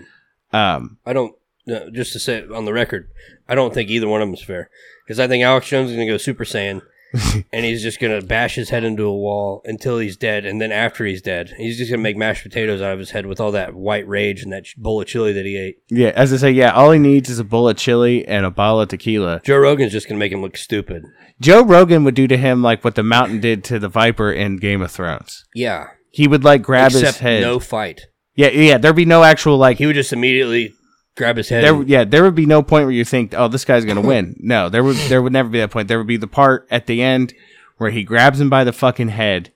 [0.54, 1.34] Um, I don't.
[1.68, 3.10] No, just to say it on the record,
[3.48, 4.70] I don't think either one of them is fair
[5.06, 6.82] because I think Alex Jones is going to go Super Saiyan,
[7.54, 10.60] and he's just going to bash his head into a wall until he's dead, and
[10.62, 13.26] then after he's dead, he's just going to make mashed potatoes out of his head
[13.26, 15.78] with all that white rage and that bowl of chili that he ate.
[15.90, 18.52] yeah, as I say, yeah, all he needs is a bowl of chili and a
[18.52, 19.42] bottle of tequila.
[19.44, 21.04] Joe Rogan's just going to make him look stupid.
[21.42, 24.58] Joe Rogan would do to him like what the Mountain did to the Viper in
[24.58, 25.46] Game of Thrones.
[25.56, 27.42] Yeah, He would like grab his head.
[27.42, 28.08] no fight.
[28.36, 28.78] Yeah, yeah.
[28.78, 29.78] There'd be no actual like.
[29.78, 30.74] He would just immediately
[31.16, 31.64] grab his head.
[31.64, 34.36] There, yeah, there would be no point where you think, "Oh, this guy's gonna win."
[34.40, 35.88] No, there would, there would never be that point.
[35.88, 37.34] There would be the part at the end
[37.78, 39.52] where he grabs him by the fucking head.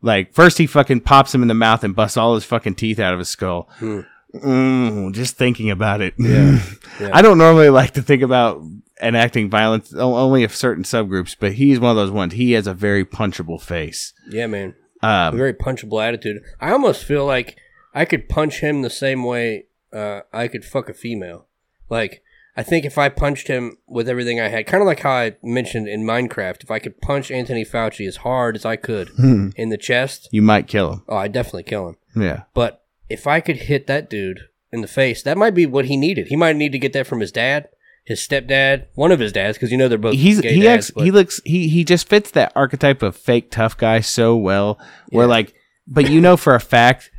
[0.00, 2.98] Like first, he fucking pops him in the mouth and busts all his fucking teeth
[2.98, 3.68] out of his skull.
[3.78, 4.00] Hmm.
[4.34, 6.14] Mm, just thinking about it.
[6.18, 6.58] Yeah.
[7.00, 7.08] Yeah.
[7.12, 8.62] I don't normally like to think about
[9.02, 12.34] enacting violence only of certain subgroups, but he's one of those ones.
[12.34, 14.12] He has a very punchable face.
[14.28, 14.74] yeah, man.
[15.02, 16.42] a Um, very punchable attitude.
[16.60, 17.56] I almost feel like
[17.94, 21.46] I could punch him the same way uh, I could fuck a female.
[21.88, 22.22] Like,
[22.56, 25.36] I think if I punched him with everything I had, kind of like how I
[25.42, 29.68] mentioned in Minecraft, if I could punch Anthony Fauci as hard as I could in
[29.70, 31.02] the chest, you might kill him.
[31.08, 31.96] oh, I'd definitely kill him.
[32.14, 32.42] Yeah.
[32.54, 34.40] But if I could hit that dude
[34.70, 36.26] in the face, that might be what he needed.
[36.28, 37.68] He might need to get that from his dad,
[38.04, 40.86] his stepdad, one of his dads, because you know they're both he's gay he dads.
[40.86, 44.36] acts, but- he looks he he just fits that archetype of fake tough guy so
[44.36, 44.78] well.
[45.10, 45.30] Where Yeah.
[45.30, 45.54] like,
[45.86, 47.10] but you know for a fact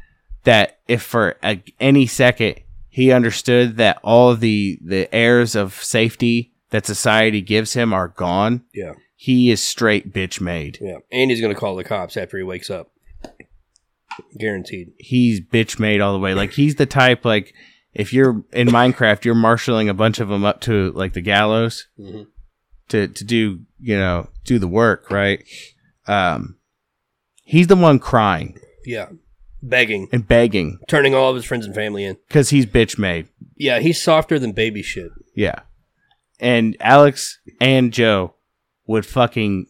[0.44, 2.56] that if for a, any second
[2.90, 8.64] he understood that all the the airs of safety that society gives him are gone,
[8.74, 10.78] yeah, he is straight bitch made.
[10.82, 10.98] yeah.
[11.12, 12.92] And he's going to call the cops after he wakes up.
[14.38, 14.92] Guaranteed.
[15.00, 16.34] He's bitch made all the way.
[16.36, 17.54] Like he's the type like
[17.94, 21.88] if you're in Minecraft, you're marshaling a bunch of them up to like the gallows
[22.00, 22.28] Mhm.
[22.90, 25.44] to to do you know do the work right.
[26.08, 26.58] Um,
[27.44, 29.08] he's the one crying Yeah.
[29.66, 30.10] Begging.
[30.12, 32.18] and begging Turning all of his friends and family in.
[32.28, 33.28] because he's bitch made.
[33.56, 35.10] Yeah, he's softer than baby shit.
[35.36, 35.62] Yeah,
[36.40, 38.34] and Alex and Joe
[38.88, 39.68] would fucking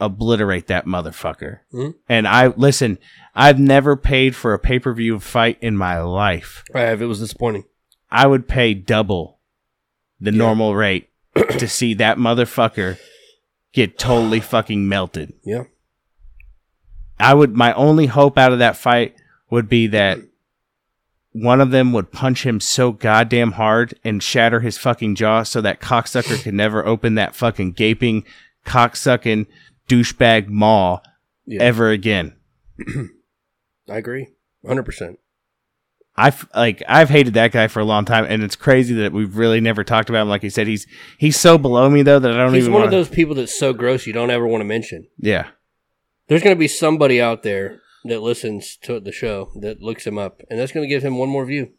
[0.00, 1.60] obliterate that motherfucker.
[1.72, 1.94] Mhm.
[2.08, 2.98] And I listen.
[3.34, 6.64] I've never paid for a pay per view fight in my life.
[6.74, 7.00] I have.
[7.00, 7.64] It was disappointing.
[8.10, 9.38] I would pay double
[10.20, 12.98] the normal rate to see that motherfucker
[13.72, 15.34] get totally fucking melted.
[15.44, 15.64] Yeah.
[17.18, 19.15] I would my only hope out of that fight
[19.50, 20.18] would be that
[21.32, 25.60] one of them would punch him so goddamn hard and shatter his fucking jaw so
[25.60, 28.24] that cocksucker could never open that fucking gaping
[28.64, 29.46] cocksucking
[29.88, 30.98] douchebag maw
[31.44, 31.62] Yeah.
[31.62, 32.34] ever again.
[33.88, 34.28] I agree.
[34.64, 35.16] 100%.
[36.18, 39.36] I've like I've hated that guy for a long time, and it's crazy that we've
[39.36, 40.30] really never talked about him.
[40.30, 40.86] Like he said, he's
[41.18, 43.34] he's so below me though that I don't He's even one want of those people
[43.34, 45.08] that's so gross you don't ever want to mention.
[45.18, 45.48] Yeah,
[46.28, 50.18] There's going to be somebody out there that listens to the show that looks him
[50.18, 51.72] up, and that's going to give him one more view.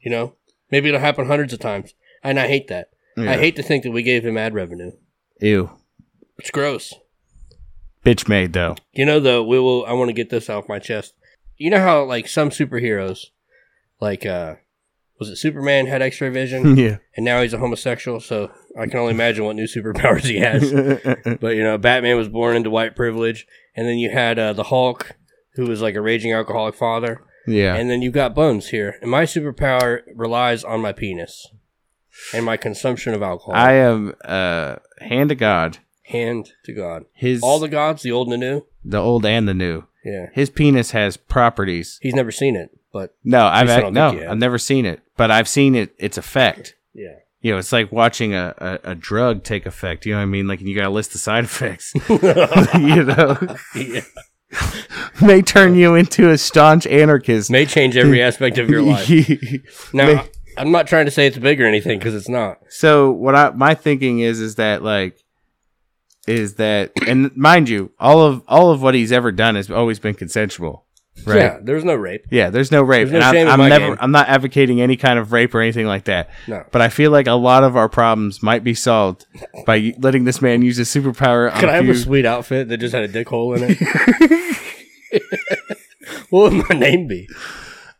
[0.00, 0.34] You know,
[0.70, 2.90] maybe it'll happen hundreds of times, and I hate that.
[3.16, 3.32] Yeah.
[3.32, 4.92] I hate to think that we gave him ad revenue.
[5.40, 5.70] Ew.
[6.38, 6.94] It's gross.
[8.04, 8.76] Bitch made though.
[8.92, 9.84] You know, though, we will.
[9.84, 11.14] I want to get this off my chest.
[11.56, 13.26] You know how like some superheroes,
[14.00, 14.54] like uh,
[15.18, 16.96] was it Superman had X-ray vision, yeah.
[17.14, 18.20] and now he's a homosexual.
[18.20, 20.72] So I can only imagine what new superpowers he has.
[21.40, 24.64] but you know, Batman was born into white privilege, and then you had uh, the
[24.64, 25.12] Hulk,
[25.54, 27.74] who was like a raging alcoholic father, yeah.
[27.74, 31.48] and then you've got Bones here, and my superpower relies on my penis
[32.34, 33.54] and my consumption of alcohol.
[33.54, 35.78] I am uh hand to God.
[36.04, 38.66] Hand to God, His all the gods, the old and the new.
[38.84, 39.84] the old and the new.
[40.04, 41.98] Yeah, His penis has properties.
[42.02, 44.32] he's never seen it, but No, I've I no, think you have.
[44.32, 45.94] I've never seen it, but I've seen it.
[45.98, 46.74] Its effect.
[46.94, 47.16] yeah.
[47.42, 50.04] You know, it's like watching a, a, a drug take effect.
[50.04, 50.46] You know what I mean?
[50.46, 51.94] Like you got to list the side effects.
[52.08, 53.38] you know,
[53.74, 54.00] yeah.
[55.22, 57.50] may turn you into a staunch anarchist.
[57.50, 59.08] May change every aspect of your life.
[59.92, 60.28] Now, May-
[60.58, 62.58] I'm not trying to say it's big or anything because it's not.
[62.68, 65.22] so what I my thinking is is that like
[66.26, 69.98] is that and mind you, all of all of what he's ever done has always
[69.98, 70.84] been consensual,
[71.24, 71.36] right?
[71.36, 72.26] Yeah, there's no rape.
[72.30, 73.08] Yeah, there's no rape.
[73.08, 73.98] There's no shame I'm, never game.
[74.00, 76.30] I'm not advocating any kind of rape or anything like that.
[76.46, 76.64] No.
[76.70, 79.26] But I feel like a lot of our problems might be solved
[79.66, 81.52] by letting this man use his superpower.
[81.52, 83.76] on Could I have few- a sweet outfit that just had a dick hole in
[83.76, 84.56] it?
[86.30, 87.28] what would my name be?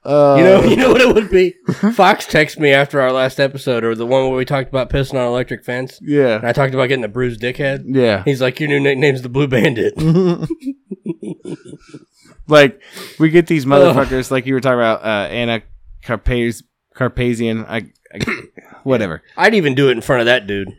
[0.04, 1.54] Uh, You know, you know what it would be.
[1.92, 5.14] Fox texted me after our last episode, or the one where we talked about pissing
[5.14, 6.40] on electric fence, and Yeah.
[6.42, 7.84] I talked about getting a bruised dickhead.
[7.86, 8.22] Yeah.
[8.24, 9.94] He's like, "Your new nickname's the Blue Bandit."
[12.46, 12.82] Like
[13.20, 15.62] we get these motherfuckers like you were talking about uh Anna
[16.04, 16.64] Carpaz
[16.96, 18.18] Carpazian I, I
[18.82, 19.22] whatever.
[19.36, 20.76] I'd even do it in front of that dude.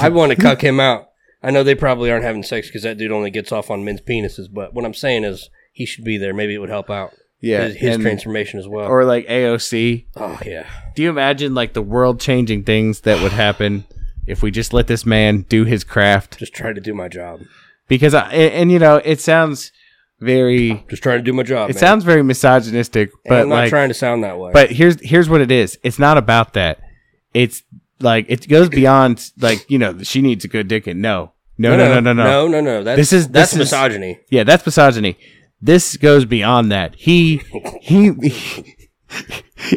[0.00, 1.10] I want to cuck him out.
[1.42, 4.00] I know they probably aren't having sex because that dude only gets off on men's
[4.00, 4.46] penises.
[4.50, 6.32] But what I'm saying is, he should be there.
[6.32, 7.12] Maybe it would help out.
[7.42, 7.64] Yeah.
[7.64, 8.86] his, his and- transformation as well.
[8.88, 10.06] or like AOC.
[10.16, 10.66] oh yeah,
[10.96, 13.84] Do you imagine like the world changing things that would happen
[14.26, 16.38] if we just let this man do his craft?
[16.38, 17.40] just try to do my job.
[17.88, 19.72] Because I and, and, you know, it sounds
[20.20, 21.68] very Just trying to do my job.
[21.68, 21.80] it man.
[21.80, 24.52] sounds very misogynistic, but I'm not like trying to sound that way.
[24.52, 25.78] But here's here's what it is.
[25.82, 26.80] It's not about that.
[27.34, 27.64] It's
[28.00, 31.76] like it goes beyond like you know she needs a good dick and no no
[31.76, 32.24] no no no no.
[32.24, 32.84] no, no, no.
[32.84, 34.20] That's This is- that's this is- misogyny.
[34.30, 35.18] Yeah, that's misogyny.
[35.62, 36.96] This goes beyond that.
[36.96, 37.40] He
[37.80, 38.10] he.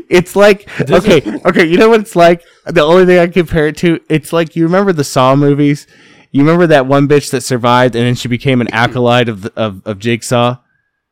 [0.10, 1.66] It's like okay, okay.
[1.68, 2.44] You know what it's like?
[2.66, 5.86] The only thing I compare it to, it's like you remember the Saw movies.
[6.32, 9.54] You remember that one bitch that survived and then she became an acolyte of the,
[9.56, 10.58] of of Jigsaw.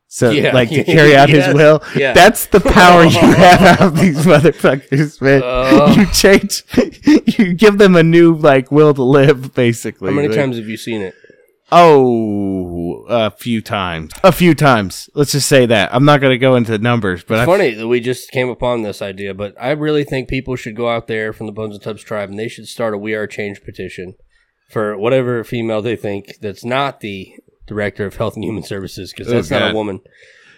[0.08, 0.52] So Yeah.
[0.52, 1.46] like to carry out Yes.
[1.46, 1.82] his will.
[1.96, 2.12] Yeah.
[2.12, 5.42] That's the power you have out of these motherfuckers, man.
[5.44, 5.94] Uh.
[5.96, 6.64] you change,
[7.38, 10.10] you give them a new like will to live, basically.
[10.10, 11.14] How many Like- times have you seen it?
[11.72, 14.12] Oh, a few times.
[14.22, 15.08] A few times.
[15.14, 15.94] Let's just say that.
[15.94, 18.48] I'm not going to go into numbers, but It's I, funny that we just came
[18.48, 21.74] upon this idea, but I really think people should go out there from the Bones
[21.74, 24.14] and Tubs tribe and they should start a We Are Change petition
[24.70, 27.32] for whatever female they think that's not the
[27.66, 30.00] director of Health and Human Services because Oh, that's not a woman.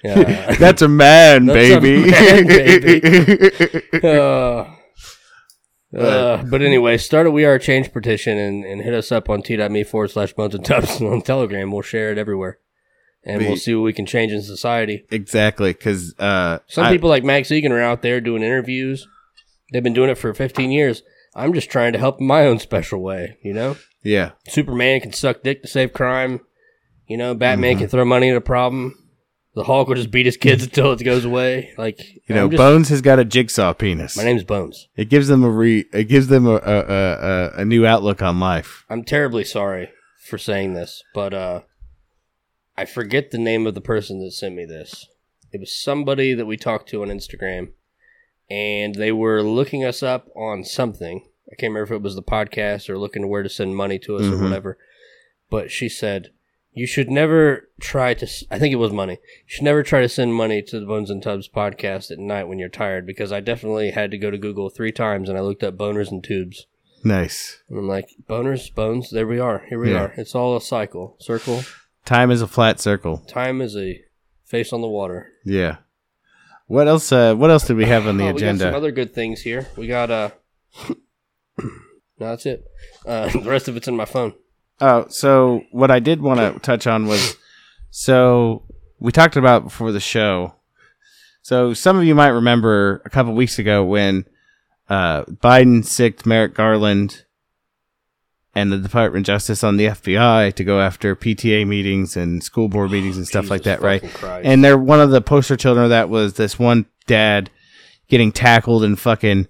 [0.04, 2.10] Uh, that's a man, That's a baby.
[2.10, 4.06] man, baby.
[4.06, 4.64] uh,
[5.96, 9.28] uh, but anyway, start a We Are a Change petition and, and hit us up
[9.30, 11.70] on t.me forward slash bones and tubs on Telegram.
[11.70, 12.58] We'll share it everywhere.
[13.24, 15.04] And we'll see what we can change in society.
[15.10, 19.06] exactly, because uh, Some I- people like Max Igan are out there doing interviews.
[19.72, 21.02] They've been doing it for 15 years.
[21.34, 23.76] I'm just trying to help in my own special way, you know?
[24.04, 26.40] yeah, Superman can suck dick to save crime.
[27.08, 27.78] You know, Batman Mm-hmm.
[27.80, 28.94] can throw money at a problem.
[29.56, 31.72] The Hulk will just beat his kids until it goes away.
[31.76, 31.98] Like,
[32.28, 34.16] you know, just- Bones has got a jigsaw penis.
[34.16, 34.86] My name's Bones.
[34.96, 35.86] it gives them a re.
[35.92, 38.84] It gives them a a, a, a new outlook on life.
[38.88, 39.88] I'm terribly sorry
[40.28, 41.60] for saying this, but uh,
[42.76, 45.06] I forget the name of the person that sent me this.
[45.52, 47.70] It was somebody that we talked to on Instagram,
[48.50, 51.26] and they were looking us up on something.
[51.50, 54.16] I can't remember if it was the podcast or looking where to send money to
[54.16, 54.42] us or Mhm.
[54.42, 54.76] whatever.
[55.48, 56.30] But she said,
[56.76, 58.26] "You should never try to.
[58.50, 59.14] I think it was money.
[59.14, 59.18] You
[59.48, 62.58] should never try to send money to the Bones and Tubs podcast at night when
[62.60, 65.64] you're tired because I definitely had to go to Google three times and I looked
[65.64, 66.66] up boners and tubes."
[67.04, 67.62] Nice.
[67.68, 69.64] And I'm like, boners, bones, there we are.
[69.68, 70.02] Here we Yeah.
[70.06, 70.14] are.
[70.16, 71.16] It's all a cycle.
[71.20, 71.62] Circle.
[72.04, 73.18] Time is a flat circle.
[73.28, 74.02] Time is a
[74.44, 75.28] face on the water.
[75.44, 75.76] Yeah.
[76.66, 77.12] What else?
[77.12, 78.76] Uh, what else did we have on the Oh, We got some agenda?
[78.76, 79.68] other good things here.
[79.76, 80.30] We got, uh,
[81.58, 81.66] no,
[82.18, 82.64] that's it.
[83.06, 84.34] Uh, the rest of it's in my phone.
[84.80, 87.36] Oh, so what I did want to touch on was
[87.90, 88.62] so
[88.98, 90.54] we talked about before the show.
[91.42, 94.26] So some of you might remember a couple weeks ago when
[94.88, 97.24] uh, Biden sicked Merrick Garland
[98.54, 102.68] and the Department of Justice on the FBI to go after PTA meetings and school
[102.68, 104.02] board meetings and stuff like that, right?
[104.02, 104.46] Christ.
[104.46, 107.50] And they're one of the poster children of that was this one dad
[108.08, 109.46] getting tackled and fucking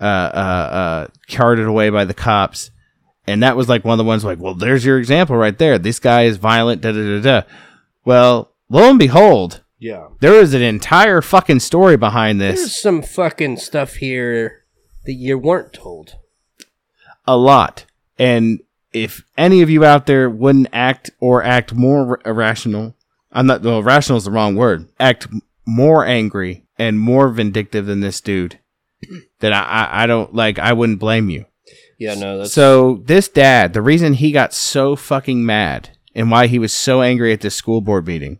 [0.00, 2.70] uh, uh, uh, carted away by the cops.
[3.28, 5.78] And that was like one of the ones like, well, there's your example right there.
[5.78, 7.48] This guy is violent, da da da da.
[8.04, 10.08] Well, lo and behold, Yeah.
[10.20, 12.58] there is an entire fucking story behind this.
[12.58, 14.64] There's some fucking stuff here
[15.04, 16.16] that you weren't told.
[17.26, 17.84] a lot.
[18.18, 18.60] And
[18.94, 22.96] if any of you out there wouldn't act or act more irrational,
[23.30, 25.28] I'm not, well, rational is the wrong word, act
[25.66, 28.58] more angry and more vindictive than this dude,
[29.40, 31.44] then I, I, I don't, like, I wouldn't blame you.
[31.98, 36.46] Yeah, no, that's So this dad, the reason he got so fucking mad and why
[36.46, 38.38] he was so angry at this school board meeting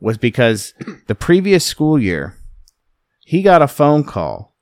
[0.00, 0.74] was because
[1.06, 2.36] the previous school year,
[3.20, 4.54] he got a phone call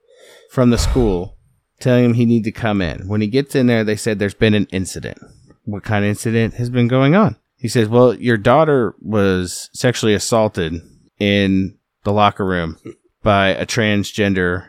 [0.51, 1.37] from the school
[1.80, 3.09] telling him he needed to come in.
[3.09, 5.18] When he gets in there, they said there's been an incident.
[5.64, 7.37] What kind of incident has been going on?
[7.57, 10.74] He says, "Well, your daughter was sexually assaulted
[11.18, 12.78] in the locker room
[13.22, 14.66] by a transgender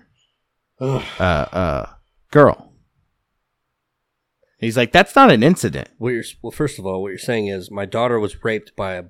[0.80, 1.86] uh, uh,
[2.32, 2.74] girl."
[4.57, 6.23] He's like, "That's not an incident." what you're.
[6.41, 9.03] Well, first of all, what you're saying is my daughter was raped by a,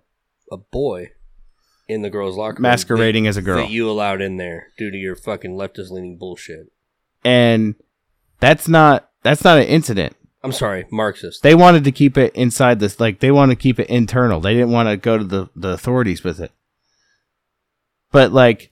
[0.52, 1.12] a boy
[1.88, 3.58] in the girls' locker room Masquerading that- as a girl.
[3.58, 6.72] that you allowed in there due to your fucking leftist leaning bullshit.
[7.24, 7.76] and
[8.40, 10.16] that's not that's not an incident.
[10.44, 11.42] I'm sorry, Marxist.
[11.42, 14.40] They wanted to keep it inside this, like they want to keep it internal.
[14.40, 16.52] They didn't want to go to the the authorities with it.
[18.12, 18.72] But like,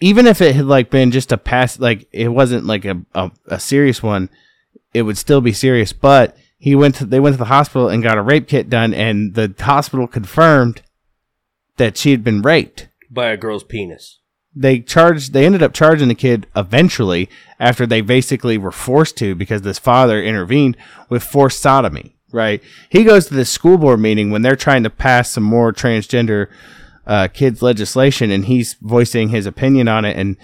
[0.00, 3.30] even if it had like been just a pass, like it wasn't like a a,
[3.46, 4.30] a serious one,
[4.94, 5.92] it would still be serious.
[5.92, 8.92] But he went to they went to the hospital and got a rape kit done,
[8.94, 10.82] and the hospital confirmed
[11.76, 12.88] that she had been raped.
[13.10, 14.18] by a girl's penis.
[14.54, 17.28] they charged they ended up charging the kid eventually
[17.58, 20.76] after they basically were forced to because this father intervened
[21.08, 24.90] with forced sodomy right he goes to the school board meeting when they're trying to
[24.90, 26.48] pass some more transgender
[27.06, 30.36] uh, kids legislation and he's voicing his opinion on it and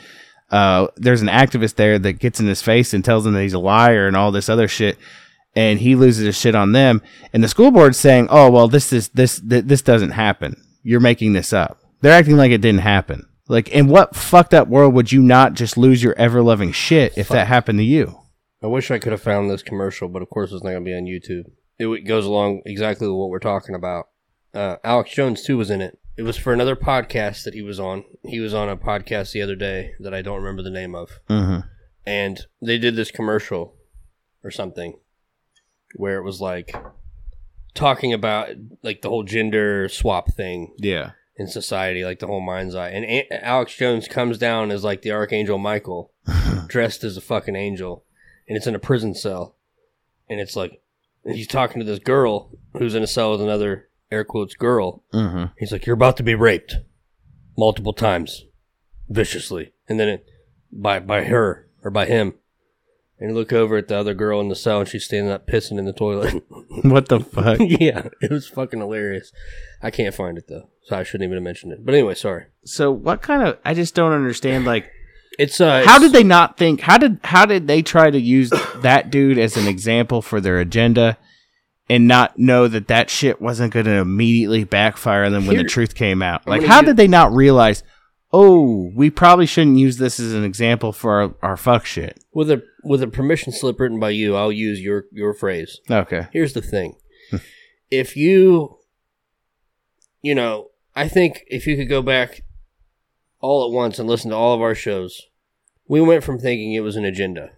[0.50, 3.54] uh, there's an activist there that gets in his face and tells him that he's
[3.54, 4.98] a liar and all this other shit
[5.54, 8.92] and he loses his shit on them and the school board's saying oh well this
[8.92, 12.80] is this th- this doesn't happen you're making this up they're acting like it didn't
[12.80, 16.72] happen like in what fucked up world would you not just lose your ever loving
[16.72, 18.18] shit if that happened to you
[18.62, 20.88] I wish I could have found this commercial, but of course it's not going to
[20.90, 21.44] be on YouTube.
[21.78, 24.08] It goes along exactly with what we're talking about.
[24.52, 25.98] Uh, Alex Jones too was in it.
[26.18, 28.02] It was for another podcast that he was on.
[28.24, 31.20] He was on a podcast the other day that I don't remember the name of,
[31.30, 31.60] mm-hmm.
[32.04, 33.76] and they did this commercial
[34.42, 34.98] or something
[35.94, 36.74] where it was like
[37.72, 38.48] talking about
[38.82, 42.90] like the whole gender swap thing yeah in society, like the whole mind's eye.
[42.90, 46.10] And A- Alex Jones comes down as like the Archangel Michael,
[46.66, 48.04] dressed as a fucking angel,
[48.48, 49.54] and it's in a prison cell.
[50.28, 50.82] And it's like,
[51.24, 55.04] and he's talking to this girl who's in a cell with another air quotes girl.
[55.12, 55.44] mm-hmm.
[55.58, 56.76] He's like, "You're about to be raped
[57.56, 58.44] multiple times,
[59.08, 60.26] viciously," and then it
[60.72, 62.34] by by her or by him.
[63.20, 65.46] And you look over at the other girl in the cell, and she's standing up
[65.48, 66.40] pissing in the toilet.
[66.84, 69.32] what the fuck yeah, it was fucking hilarious.
[69.82, 71.84] I can't find it though, so I shouldn't even have mentioned it.
[71.84, 72.46] But anyway, sorry.
[72.64, 74.90] so what kind of i just don't understand like
[75.38, 78.20] It's uh, how it's- did they not think how did how did they try to
[78.20, 78.50] use
[78.82, 81.16] that dude as an example for their agenda
[81.90, 85.64] and not know that that shit wasn't going to immediately backfire on them when Here-
[85.64, 87.82] the truth came out like how did they not realize
[88.32, 92.50] oh we probably shouldn't use this as an example for our, our fuck shit with
[92.50, 94.34] a with a permission slip written by you?
[94.34, 95.80] I'll use your your phrase.
[95.90, 96.96] okay Here's the thing:
[97.30, 97.38] hmm.
[97.90, 98.78] if you,
[100.22, 102.42] you know, I think if you could go back
[103.40, 105.22] all at once and listen to all of our shows,
[105.86, 107.52] we went from thinking it was an agenda.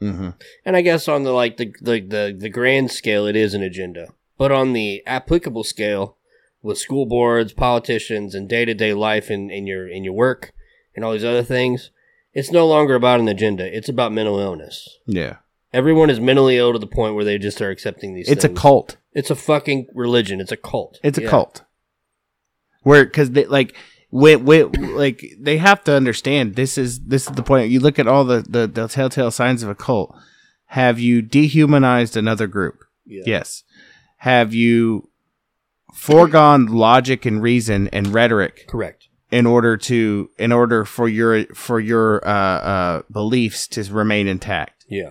[0.00, 0.30] Mm-hmm.
[0.64, 3.62] And I guess on the like the, the the the grand scale, it is an
[3.62, 4.08] agenda.
[4.38, 6.16] But on the applicable scale,
[6.62, 10.52] with school boards, politicians, and day to day life in, in your in your work
[10.94, 11.90] and all these other things,
[12.34, 13.64] it's no longer about an agenda.
[13.74, 14.88] It's about mental illness.
[15.06, 15.36] yeah
[15.72, 18.28] Everyone is mentally ill to the point where they just are accepting these.
[18.28, 20.40] it's a cult It's a fucking religion.
[20.40, 20.98] It's a cult.
[21.02, 21.30] It's a Yeah.
[21.30, 21.62] cult.
[22.82, 23.74] Where because they like
[24.22, 27.70] like they have to understand this is this is the point.
[27.70, 30.16] You look at all the, the the telltale signs of a cult.
[30.66, 32.84] Have you dehumanized another group?
[33.04, 33.22] Yeah.
[33.26, 33.62] Yes.
[34.18, 35.10] Have you
[35.94, 39.08] foregone logic and reason and rhetoric Correct.
[39.30, 44.84] in order to in order for your for your uh, uh, beliefs to remain intact?
[44.88, 45.10] Yeah.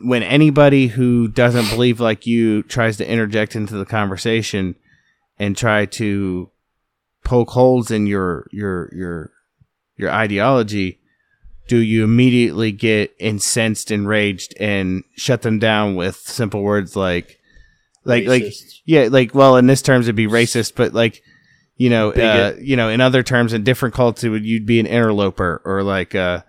[0.00, 4.74] when anybody who doesn't believe like you tries to interject into the conversation
[5.38, 6.50] and try to
[7.24, 9.30] poke holes in your your your
[9.96, 10.98] your ideology
[11.68, 17.40] do you immediately get incensed, enraged, and shut them down with simple words like,
[18.04, 18.52] like, like,
[18.84, 21.22] yeah, like, well, in this terms, it'd be racist, but like,
[21.76, 24.86] you know, uh, you know, in other terms, in different cultures, would you'd be an
[24.86, 26.42] interloper or like, uh,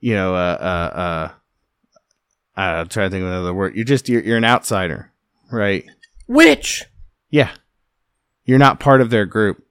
[0.00, 1.32] you know, uh, uh,
[2.56, 3.74] uh, I'm trying to think of another word.
[3.74, 5.10] You're just you're, you're an outsider,
[5.50, 5.84] right?
[6.28, 6.84] Which?
[7.30, 7.50] Yeah.
[8.44, 9.63] You're not part of their group.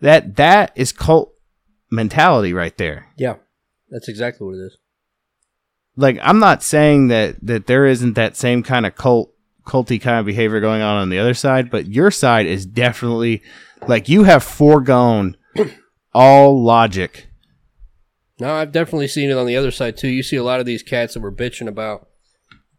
[0.00, 1.32] That that is cult
[1.90, 3.08] mentality right there.
[3.16, 3.36] Yeah,
[3.88, 4.76] that's exactly what it is.
[5.96, 9.32] Like I'm not saying that that there isn't that same kind of cult
[9.66, 13.42] culty kind of behavior going on on the other side, but your side is definitely
[13.86, 15.36] like you have foregone
[16.14, 17.28] all logic.
[18.38, 20.08] No, I've definitely seen it on the other side too.
[20.08, 22.08] You see a lot of these cats that were bitching about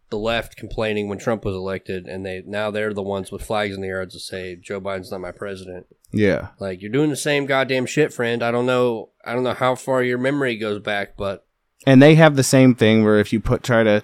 [0.09, 3.75] the left complaining when Trump was elected, and they now they're the ones with flags
[3.75, 5.87] in the air to say Joe Biden's not my president.
[6.11, 6.49] Yeah.
[6.59, 8.41] Like you're doing the same goddamn shit, friend.
[8.41, 9.09] I don't know.
[9.25, 11.45] I don't know how far your memory goes back, but
[11.85, 14.03] And they have the same thing where if you put try to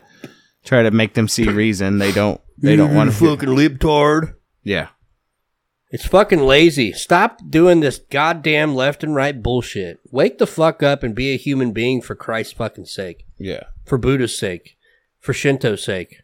[0.63, 4.35] try to make them see reason, they don't they don't want to fucking libtard.
[4.63, 4.89] Yeah.
[5.89, 6.91] It's fucking lazy.
[6.91, 9.99] Stop doing this goddamn left and right bullshit.
[10.09, 13.27] Wake the fuck up and be a human being for Christ's fucking sake.
[13.37, 13.65] Yeah.
[13.85, 14.75] For Buddha's sake.
[15.23, 16.17] For Shinto's sake.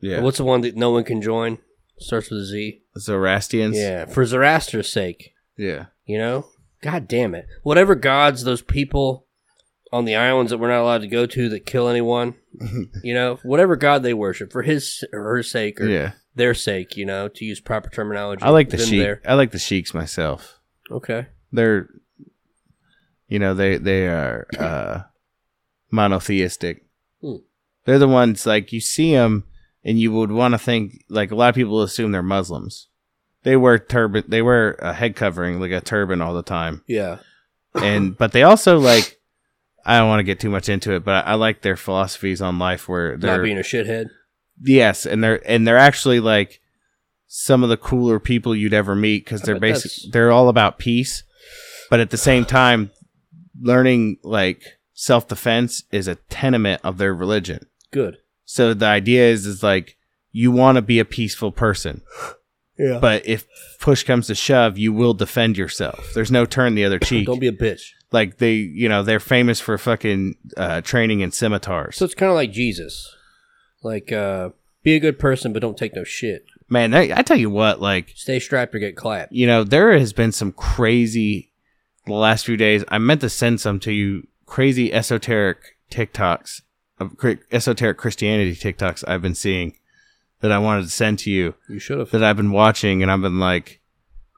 [0.00, 0.20] Yeah.
[0.20, 1.58] What's the one that no one can join?
[1.98, 2.82] Starts with a Z.
[2.98, 3.76] Zoroastrians?
[3.76, 4.06] Yeah.
[4.06, 5.34] For Zoroaster's sake.
[5.56, 5.86] Yeah.
[6.04, 6.46] You know?
[6.82, 7.46] God damn it.
[7.62, 9.26] Whatever gods those people
[9.92, 12.34] on the islands that we're not allowed to go to that kill anyone,
[13.04, 16.12] you know, whatever god they worship for his or her sake or Yeah.
[16.34, 18.42] their sake, you know, to use proper terminology.
[18.42, 18.98] I like the Sikh.
[18.98, 19.20] there.
[19.26, 20.58] I like the Sikhs myself.
[20.90, 21.26] Okay.
[21.52, 21.88] They're,
[23.28, 25.00] you know, they they are uh,
[25.92, 26.84] monotheistic.
[27.84, 29.44] They're the ones like you see them,
[29.84, 32.88] and you would want to think like a lot of people assume they're Muslims.
[33.42, 34.24] They wear turban.
[34.28, 37.18] They wear a head covering like a turban all the time, Yeah.
[37.74, 39.16] and but they also like.
[39.82, 42.42] I don't want to get too much into it, but I, I like their philosophies
[42.42, 44.10] on life where they're Not being a shithead.
[44.62, 46.60] Yes, and they're and they're actually like
[47.26, 50.12] some of the cooler people you'd ever meet because they're basic.
[50.12, 51.22] They're all about peace,
[51.88, 52.90] but at the same time,
[53.58, 54.62] learning like
[54.92, 57.66] self defense is a tenement of their religion.
[57.90, 58.18] Good.
[58.44, 59.96] So the idea is is like
[60.32, 62.02] you want to be a peaceful person,
[62.78, 62.98] Yeah.
[63.00, 63.46] but if
[63.80, 66.12] push comes to shove, you will defend yourself.
[66.14, 67.26] There's no turn the other cheek.
[67.26, 67.90] Don't be a bitch.
[68.12, 71.96] like they, you know, they're famous for fucking uh, training in scimitars.
[71.96, 73.14] So it's kind of like Jesus.
[73.82, 74.50] Like, uh,
[74.82, 76.44] be a good person, but don't take no shit.
[76.68, 79.32] Man, I, I tell you what, like Stay strapped or get clapped.
[79.32, 81.50] you know, there has been some crazy
[82.06, 82.84] the last few days.
[82.88, 85.58] I meant to send some to you crazy esoteric
[85.90, 86.69] TikToks of cri-
[87.52, 89.76] esoteric Christianity TikToks I've been seeing
[90.40, 92.10] that I wanted to send to you You should have.
[92.10, 93.80] that I've been watching and I've been like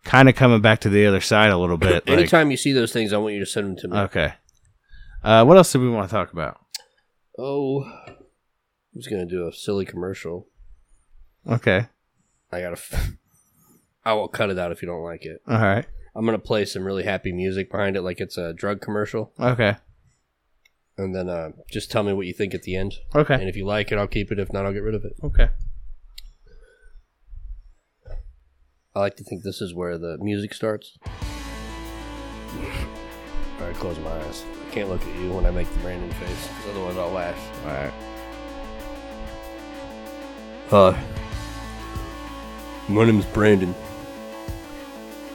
[0.04, 2.06] kind of coming back to the other side a little bit.
[2.08, 3.96] like- Anytime you see those things, I want you to send them to me.
[3.98, 4.34] okay.
[5.22, 6.58] Uh, what else do we want to talk about?
[7.38, 8.14] oh, I
[8.94, 10.48] was gonna do a silly commercial.
[11.48, 11.86] Okay.
[12.50, 12.72] I gotta.
[12.72, 13.12] F-
[14.04, 15.40] I will cut it out if you don't like it.
[15.48, 15.86] All right.
[16.14, 19.76] I'm gonna play some really happy music behind it, like it's a drug commercial, Okay.
[21.02, 22.94] And then uh, just tell me what you think at the end.
[23.14, 23.34] Okay.
[23.34, 24.38] And if you like it, I'll keep it.
[24.38, 25.14] If not, I'll get rid of it.
[25.22, 25.48] Okay.
[28.94, 30.98] I like to think this is where the music starts.
[31.04, 31.12] All
[33.66, 34.44] right, close my eyes.
[34.68, 37.64] I can't look at you when I make the Brandon face, 'cause otherwise I'll laugh.
[37.64, 37.92] All right.
[40.94, 41.04] Hi.
[42.88, 43.74] My name is Brandon.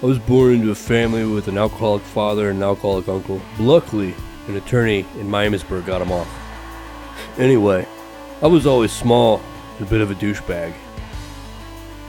[0.04, 3.42] I was born into a family with an alcoholic father and an alcoholic uncle.
[3.60, 4.14] Luckily,
[4.48, 6.28] an attorney in Miamisburg got him off.
[7.38, 7.88] Anyway,
[8.42, 9.42] I was always small
[9.78, 10.74] and a bit of a douchebag.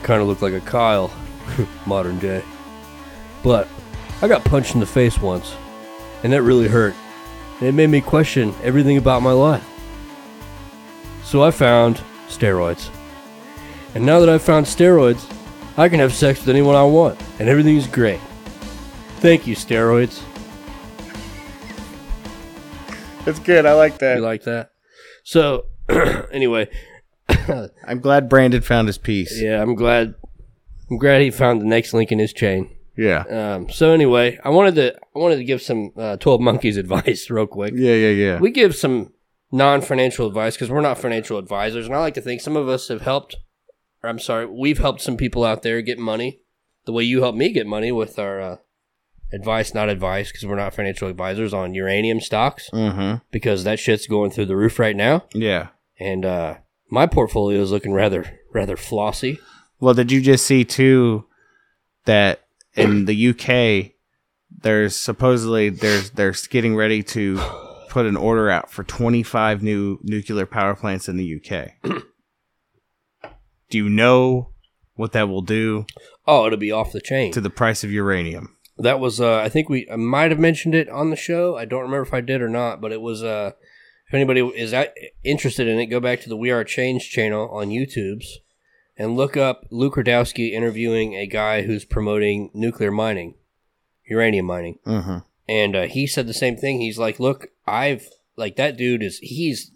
[0.03, 1.11] Kind of looked like a Kyle,
[1.87, 2.43] modern day.
[3.43, 3.69] But
[4.23, 5.55] I got punched in the face once,
[6.23, 6.95] and that really hurt.
[7.61, 9.67] It made me question everything about my life.
[11.25, 12.91] So I found steroids.
[13.95, 15.31] And now that I've found steroids,
[15.77, 18.21] I can have sex with anyone I want, and everything's great.
[19.21, 20.23] Thank you, steroids.
[23.29, 23.67] That's good.
[23.67, 24.17] I like that.
[24.17, 24.71] You like that?
[25.23, 25.67] So,
[26.33, 26.71] anyway,
[27.29, 29.39] I'm glad Brandon found his peace.
[29.39, 30.15] yeah, I'm glad.
[30.91, 32.75] I'm glad he found the next link in his chain.
[32.97, 33.25] Yeah.
[33.29, 37.29] Um, so anyway, I wanted to I wanted to give some uh, Twelve Monkeys advice
[37.29, 37.75] real quick.
[37.77, 37.93] Yeah.
[37.93, 38.09] Yeah.
[38.09, 38.39] Yeah.
[38.39, 39.13] We give some
[39.53, 42.89] non-financial advice because we're not financial advisors, and I like to think some of us
[42.89, 43.37] have helped.
[44.03, 46.41] Or I'm sorry, we've helped some people out there get money,
[46.87, 48.57] the way you helped me get money with our uh,
[49.33, 53.17] advice, not advice, because we're not financial advisors on uranium stocks mm-hmm.
[53.31, 55.69] because that shit's going through the roof right now, Yeah.
[55.99, 56.57] and uh,
[56.91, 59.39] my portfolio is looking rather rather flossy.
[59.81, 61.27] Well, did you just see too
[62.05, 63.93] that in the UK
[64.63, 67.39] there's supposedly there's they're getting ready to
[67.91, 71.73] put an order out for 25 new nuclear power plants in the UK.
[73.71, 74.51] do you know
[74.95, 75.85] what that will do
[76.27, 77.33] Oh, it'll be off the chain.
[77.33, 78.57] to the price of uranium?
[78.79, 81.57] That was, uh, I think we I might have mentioned it on the show.
[81.57, 83.23] I don't remember if I did or not, but it was.
[83.25, 83.53] Uh,
[84.07, 87.49] if anybody is that interested in it, go back to the We Are Change channel
[87.51, 88.39] on YouTube's
[88.97, 93.35] and look up Luke Rudkowski interviewing a guy who's promoting nuclear mining,
[94.09, 95.19] uranium mining, Mm-hmm.
[95.49, 96.81] and uh, he said the same thing.
[96.81, 99.71] He's like, "Look, I've like that dude is he's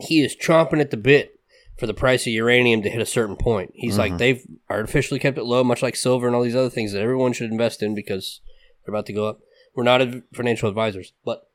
[0.00, 1.37] he is chomping at the bit
[1.78, 3.70] for the price of uranium to hit a certain point.
[3.74, 6.92] He's like they've artificially kept it low, much like silver and all these other things
[6.92, 8.40] that everyone should invest in because
[8.84, 9.40] they're about to go up.
[9.74, 10.02] We're not
[10.34, 11.48] financial advisors, but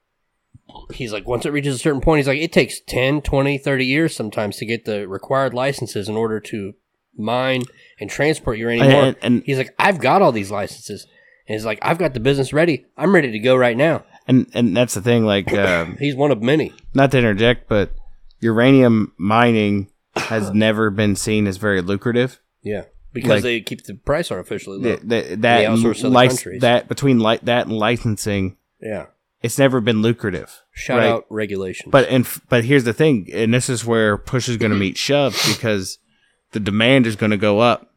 [0.93, 3.85] he's like once it reaches a certain point, he's like it takes 10, 20, 30
[3.85, 6.73] years sometimes to get the required licenses in order to
[7.17, 7.63] mine
[7.99, 8.87] and transport uranium.
[8.89, 11.05] And- and- he's like I've got all these licenses.
[11.45, 12.85] And he's like, I've got the business ready.
[12.97, 14.05] I'm ready to go right now.
[14.25, 15.25] And and that's the thing.
[15.25, 16.71] Like, um, He's one of many.
[16.93, 17.93] not to interject, but
[18.39, 22.39] uranium mining has never been seen as very lucrative.
[22.61, 24.89] Yeah, because Like- they keep the price artificially low.
[24.91, 26.61] That, that, that, They outsource other lic- countries.
[26.61, 29.07] that between li- that and licensing, yeah.
[29.41, 30.61] it's never been lucrative.
[30.71, 31.07] Shout right?
[31.09, 31.91] out regulations.
[31.91, 34.77] But and f- but here's the thing, and this is where push is going to
[34.77, 35.97] meet shove because
[36.51, 37.91] the demand is going to go up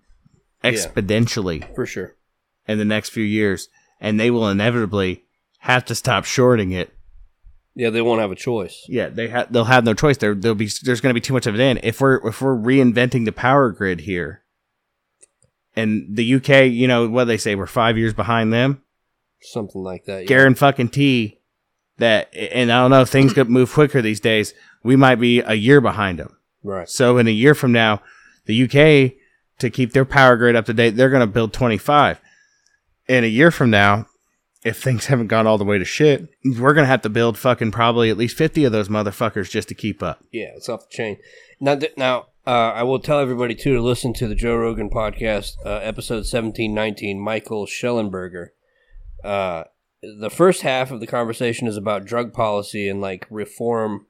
[0.64, 2.14] exponentially for sure.
[2.66, 3.68] in the next few years,
[4.00, 5.24] and they will inevitably
[5.60, 6.92] have to stop shorting it.
[7.76, 8.86] Yeah, they won't have a choice.
[8.88, 10.16] Yeah, they ha- they'll have no choice.
[10.16, 11.78] There there'll be there's going to be too much of it in.
[11.82, 14.42] If we're if we're reinventing the power grid here,
[15.76, 18.82] and the UK, you know what they say, we're five years behind them.
[19.42, 20.22] Something like that.
[20.22, 20.26] Yeah.
[20.26, 21.38] Garen fucking T.
[21.98, 24.54] That and I don't know if things could move quicker these days.
[24.82, 26.34] We might be a year behind them.
[26.62, 26.88] Right.
[26.88, 28.02] So in a year from now,
[28.46, 29.12] the UK
[29.58, 32.20] to keep their power grid up to date, they're going to build 25.
[33.08, 34.06] In a year from now,
[34.64, 37.38] if things haven't gone all the way to shit, we're going to have to build
[37.38, 40.22] fucking probably at least 50 of those motherfuckers just to keep up.
[40.32, 41.18] Yeah, it's off the chain.
[41.60, 44.90] Now, th- now uh, I will tell everybody too to listen to the Joe Rogan
[44.90, 47.20] podcast, uh, episode seventeen nineteen.
[47.20, 48.48] Michael Shellenberger.
[49.24, 49.64] Uh,
[50.02, 54.06] the first half of the conversation is about drug policy and like reform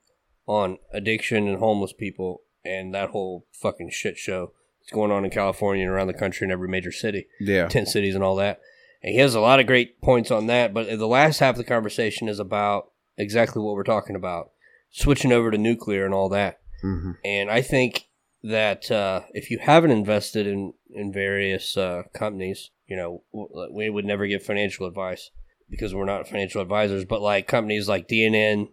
[0.46, 5.30] on addiction and homeless people and that whole fucking shit show that's going on in
[5.30, 7.26] California and around the country in every major city.
[7.40, 7.68] Yeah.
[7.68, 8.60] tent cities and all that.
[9.06, 10.74] He has a lot of great points on that.
[10.74, 14.50] But the last half of the conversation is about exactly what we're talking about,
[14.90, 16.60] switching over to nuclear and all that.
[16.84, 17.12] Mm-hmm.
[17.24, 18.08] And I think
[18.42, 23.90] that uh, if you haven't invested in in various uh, companies, you know, w- we
[23.90, 25.30] would never give financial advice
[25.70, 27.04] because we're not financial advisors.
[27.04, 28.70] But like companies like DNN,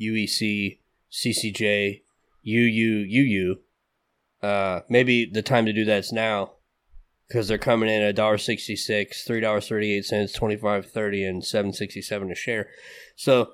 [0.00, 0.78] UEC,
[1.12, 2.02] CCJ,
[2.44, 3.56] UU, UU,
[4.42, 6.52] uh, maybe the time to do that's now
[7.28, 10.86] because they're coming in at dollar sixty six, three dollars thirty eight cents, twenty five
[10.90, 12.68] thirty, and seven sixty seven a share.
[13.16, 13.50] So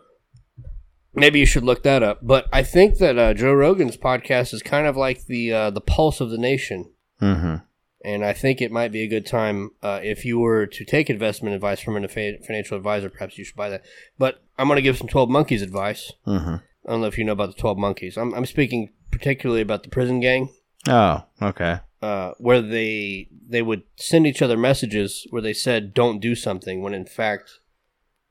[1.14, 2.18] maybe you should look that up.
[2.22, 5.80] But I think that uh, Joe Rogan's podcast is kind of like the uh, the
[5.80, 7.56] pulse of the nation, Mm-hmm.
[8.04, 11.08] and I think it might be a good time uh, if you were to take
[11.08, 13.08] investment advice from a financial advisor.
[13.10, 13.82] Perhaps you should buy that.
[14.18, 16.12] But I'm going to give some Twelve Monkeys advice.
[16.26, 16.54] Mm-hmm.
[16.86, 18.16] I don't know if you know about the Twelve Monkeys.
[18.16, 20.48] I'm, I'm speaking particularly about the prison gang
[20.88, 21.78] Oh, okay.
[22.02, 26.82] Uh, where they they would send each other messages where they said don't do something
[26.82, 27.60] when in fact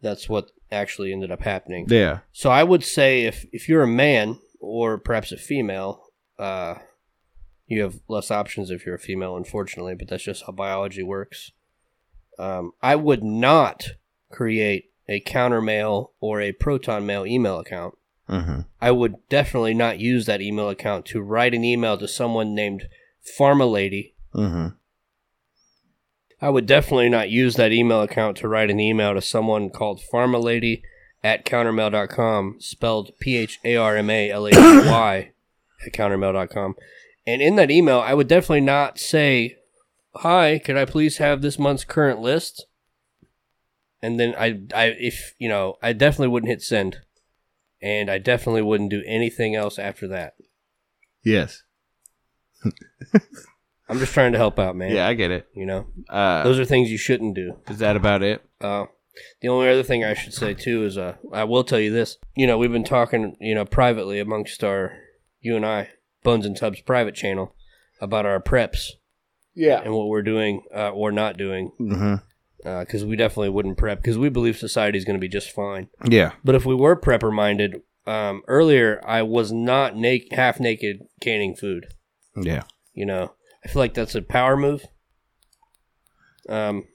[0.02, 1.86] that's what actually ended up happening.
[1.90, 2.20] Yeah.
[2.34, 6.04] So I would say if if you're a man or perhaps a female,
[6.38, 6.76] uh,
[7.66, 11.52] you have less options if you're a female, unfortunately, but that's just how biology works.
[12.38, 13.92] Um, I would not
[14.30, 17.96] create a counter mail or a proton mail email account.
[18.30, 18.62] Mm-hmm.
[18.82, 22.88] I would definitely not use that email account to write an email to someone named
[23.38, 24.16] Pharma Lady.
[24.36, 24.76] Mm-hmm.
[26.42, 30.02] I would definitely not use that email account to write an email to someone called
[30.02, 30.84] Pharma Lady
[31.24, 35.32] at countermail.com, spelled P H A R M A L A D Y
[35.86, 36.76] at countermail.com.
[37.28, 39.58] And in that email, I would definitely not say,
[40.16, 42.66] Hi, could I please have this month's current list?
[44.02, 46.98] And then I, I, if, you know, I definitely wouldn't hit send.
[47.84, 50.34] And I definitely wouldn't do anything else after that.
[51.24, 51.64] Yes.
[53.90, 54.94] I'm just trying to help out, man.
[54.96, 55.48] Yeah, I get it.
[55.54, 57.58] You know, Uh, those are things you shouldn't do.
[57.70, 58.42] is that about it?
[58.62, 58.86] Uh,
[59.42, 62.18] the only other thing I should say too is, uh, I will tell you this.
[62.36, 64.94] You know, we've been talking, you know, privately amongst our,
[65.42, 65.90] you and I,
[66.24, 67.54] Bones and Tubs private channel,
[68.00, 68.92] about our preps
[69.54, 69.82] Yeah.
[69.84, 71.72] and what we're doing uh, or not doing.
[71.80, 72.16] Mm-hmm.
[72.64, 75.90] Because we definitely wouldn't prep because we believe society is going to be just fine.
[76.08, 76.34] Yeah.
[76.46, 81.56] But if we were prepper minded, um, earlier I was not na- half naked canning
[81.56, 81.88] food.
[82.36, 82.64] Yeah.
[82.94, 83.34] You know,
[83.64, 84.84] I feel like that's a power move.
[86.50, 86.86] Um,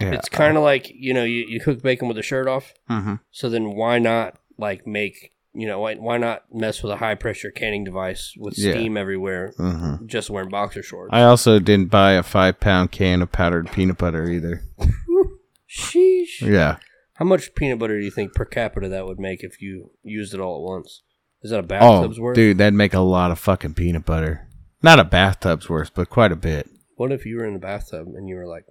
[0.00, 0.12] Yeah.
[0.12, 2.72] it's kind of like you know you, you cook bacon with the shirt off.
[2.90, 3.14] Mm-hmm.
[3.30, 7.14] So then why not like make you know, why, why not mess with a high
[7.14, 8.72] pressure canning device with Yeah.
[8.72, 10.04] steam everywhere, Mhm.
[10.06, 11.10] just wearing boxer shorts?
[11.12, 14.62] I also didn't buy a five pound can of powdered peanut butter either.
[15.70, 16.40] Sheesh.
[16.40, 16.78] Yeah.
[17.14, 20.34] How much peanut butter do you think per capita that would make if you used
[20.34, 21.02] it all at once?
[21.42, 22.34] Is that a Oh, bathtub's worth?
[22.34, 24.48] dude, that'd make a lot of fucking peanut butter.
[24.84, 26.68] Not a bathtub's worth, but quite a bit.
[26.96, 28.66] What if you were in the bathtub and you were like,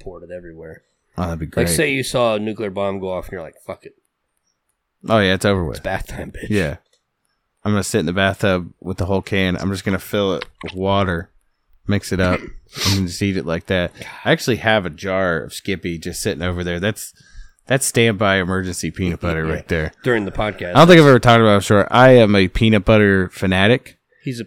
[0.00, 0.80] poured it everywhere?
[1.18, 1.66] Oh, that'd be great.
[1.66, 3.96] Like, say you saw a nuclear bomb go off and you're like, fuck it.
[5.10, 5.76] oh yeah, it's over with.
[5.76, 6.48] It's bath time, bitch.
[6.48, 6.78] Yeah.
[7.62, 9.58] I'm gonna sit in the bathtub with the whole can.
[9.58, 11.30] I'm just gonna fill it with water,
[11.86, 12.40] mix it up,
[12.88, 13.92] and just eat it like that.
[14.24, 16.80] I actually have a jar of Skippy just sitting over there.
[16.80, 17.12] That's
[17.66, 19.92] that's standby emergency peanut butter right there.
[20.02, 20.70] During the podcast.
[20.70, 21.92] I don't think I've ever talked about it before.
[21.92, 23.98] I am a peanut butter fanatic.
[24.22, 24.46] He's a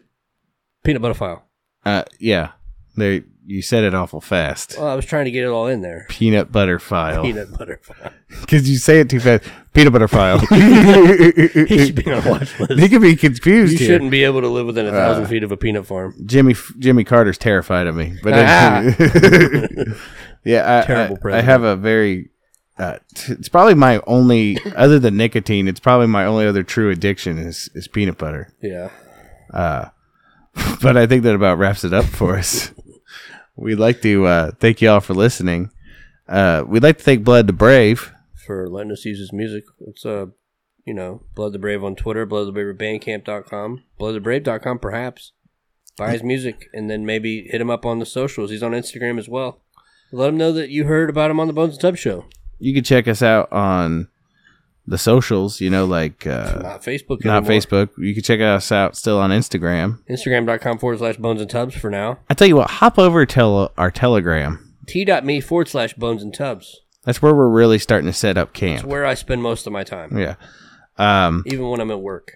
[0.84, 1.45] peanut butter file.
[1.85, 2.51] Uh, yeah,
[2.95, 4.76] they you said it awful fast.
[4.77, 6.05] Well, I was trying to get it all in there.
[6.10, 7.23] Peanut butter file.
[7.27, 8.11] Peanut butter file.
[8.41, 9.43] Because you say it too fast.
[9.73, 10.39] Peanut butter file.
[10.47, 12.80] He should be on a watch list.
[12.80, 13.88] he could be confused You here.
[13.88, 16.15] shouldn't be able to live within a thousand Uh, feet of a peanut farm.
[16.26, 18.81] Jimmy Jimmy Carter's terrified of me, but Ah.
[20.43, 22.30] yeah, I, Terrible I, I have a very.
[22.77, 26.89] Uh, t- it's probably my only, other than nicotine, it's probably my only other true
[26.89, 28.51] addiction is is peanut butter.
[28.61, 28.89] Yeah.
[29.53, 29.89] Uh,
[30.82, 32.72] but I think that about wraps it up for us.
[33.56, 35.72] We'd like to uh, thank you all for listening.
[36.28, 38.12] Uh, we'd like to thank Blooded the Brave.
[38.46, 39.66] For letting us use his music.
[39.80, 40.28] It's, uh,
[40.86, 45.32] you know, Blooded the Brave on Twitter, Blooded the Brave at Bandcamp.com, BloodedTheBrave.com, perhaps.
[45.96, 48.50] Buy his music and then maybe hit him up on the socials.
[48.50, 49.62] He's on Instagram as well.
[50.12, 52.26] Let him know that you heard about him on the Bones and Tub Show.
[52.58, 54.08] You can check us out on
[54.85, 55.61] the socials.
[55.61, 57.61] You know, like uh, Not Facebook not anymore.
[57.61, 57.89] Facebook.
[57.97, 59.99] You can check us out still on Instagram.
[60.10, 62.19] Instagram.com forward slash Bones and Tubs for now.
[62.30, 64.73] I tell you what, hop over to our Telegram.
[64.88, 66.81] T.me forward slash Bones and Tubs.
[67.05, 68.85] That's where we're really starting to set up camp.
[68.85, 70.35] where I spend most of my time, Yeah.
[70.97, 72.34] Um, even when I'm at work.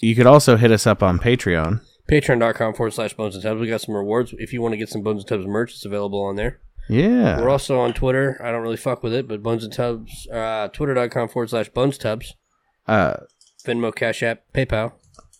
[0.00, 1.80] you could also hit us up on Patreon.
[2.10, 3.60] Patreon.com forward slash Bones and Tubs.
[3.60, 4.34] We got some rewards.
[4.38, 6.60] If you want to get some Bones and Tubs merch, it's available on there.
[6.88, 7.40] Yeah.
[7.40, 8.40] We're also on Twitter.
[8.42, 11.98] I don't really fuck with it, but Buns and Tubs, uh, twitter.com forward slash Bones
[11.98, 12.34] Tubs,
[12.86, 13.14] Uh,
[13.66, 14.92] Venmo, Cash App, PayPal.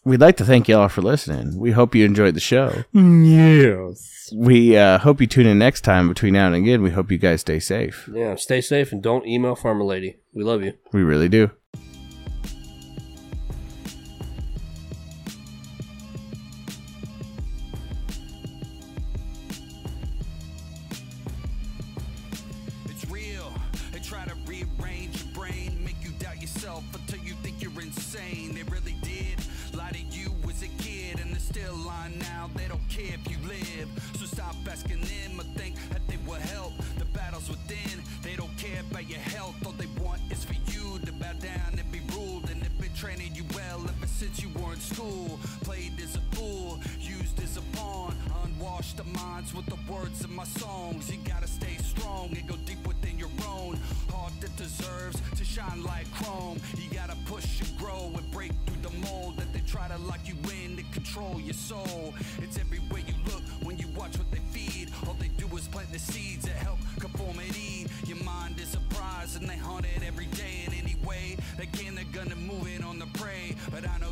[0.05, 1.59] we'd like to thank y'all for listening.
[1.59, 2.85] We hope you enjoyed the show.
[2.93, 4.31] Yes.
[4.35, 6.09] We uh, hope you tune in next time.
[6.09, 8.09] Between now and again, we hope you guys stay safe.
[8.13, 10.17] Yeah, stay safe and don't email Pharma Lady.
[10.35, 10.75] We love you.
[10.93, 11.51] We really do.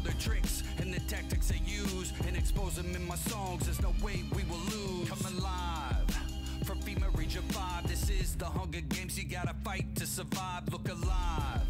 [0.07, 3.65] Their tricks and the tactics they use and expose them in my songs.
[3.65, 5.09] There's no way we will lose.
[5.09, 6.07] Come alive.
[6.65, 9.19] From FEMA Region 5, this is the Hunger Games.
[9.19, 10.63] You gotta fight to survive.
[10.71, 11.63] Look alive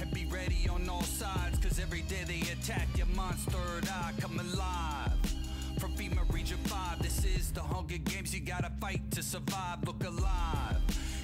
[0.00, 1.58] and be ready on all sides.
[1.58, 3.58] Cause every day they attack your monster
[3.90, 4.12] eye.
[4.20, 5.12] Come alive.
[5.78, 8.34] From FEMA Region 5, this is the Hunger Games.
[8.34, 9.84] You gotta fight to survive.
[9.84, 10.80] Look alive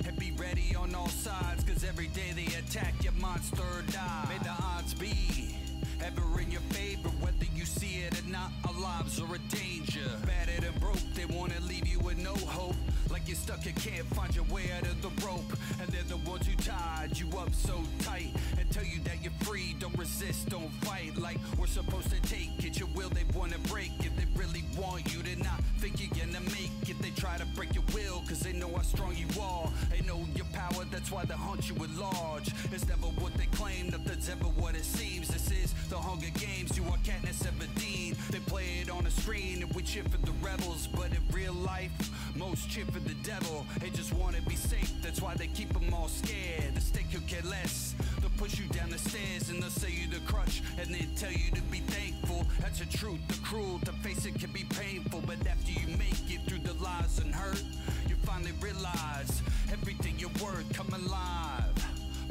[0.06, 1.64] and be ready on all sides.
[1.64, 4.26] Cause every day they attack your monster die.
[4.28, 5.57] May the odds be
[6.04, 8.50] ever in your favor, whether you see it or not.
[8.66, 10.08] Our lives are a danger.
[10.26, 12.76] Battered and broke, they wanna leave you with no hope.
[13.10, 15.52] Like you're stuck, you can't find your way out of the rope.
[15.80, 19.32] And they're the ones who tied you up so tight and tell you that you're
[19.40, 19.74] free.
[19.78, 21.16] Don't resist, don't fight.
[21.16, 22.78] Like we're supposed to take it.
[22.78, 26.44] Your will they wanna break if they really want you to not think you're gonna
[26.50, 26.98] make it.
[27.00, 29.70] They try to break your will, cause they know how strong you are.
[29.90, 32.52] They know your power, that's why they hunt you at large.
[32.72, 35.28] It's never what they claim, nothing's ever what it seems.
[35.28, 38.16] This is the Hunger Games, you are Katniss Everdeen.
[38.28, 41.54] They play it on the screen and we cheer for the rebels, but in real
[41.54, 41.92] life,
[42.36, 43.66] most cheer for the devil.
[43.80, 46.74] They just wanna be safe, that's why they keep them all scared.
[46.74, 47.94] The stake could care less.
[48.20, 51.32] They'll push you down the stairs and they'll say you the crutch and then tell
[51.32, 52.46] you to be thankful.
[52.60, 53.78] That's the truth, the cruel.
[53.84, 57.34] To face it can be painful, but after you make it through the lies and
[57.34, 57.62] hurt,
[58.08, 59.42] you finally realize
[59.72, 60.70] everything you're worth.
[60.74, 61.74] Come alive.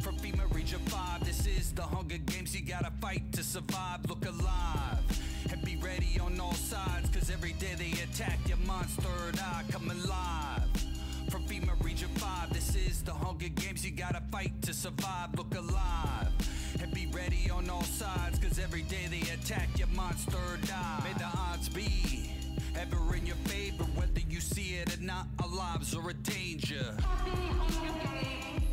[0.01, 2.55] From FEMA Region 5, this is the Hunger Games.
[2.55, 4.99] You gotta fight to survive, look alive.
[5.51, 9.63] And be ready on all sides, cause every day they attack your monster third eye,
[9.71, 10.63] come alive.
[11.29, 13.85] From FEMA Region 5, this is the Hunger Games.
[13.85, 16.31] You gotta fight to survive, look alive.
[16.81, 21.01] And be ready on all sides, cause every day they attack your mind's third eye.
[21.03, 22.29] May the odds be
[22.75, 26.95] ever in your favor, whether you see it or not, our lives are a danger.
[27.01, 28.66] Happy Hunger Games.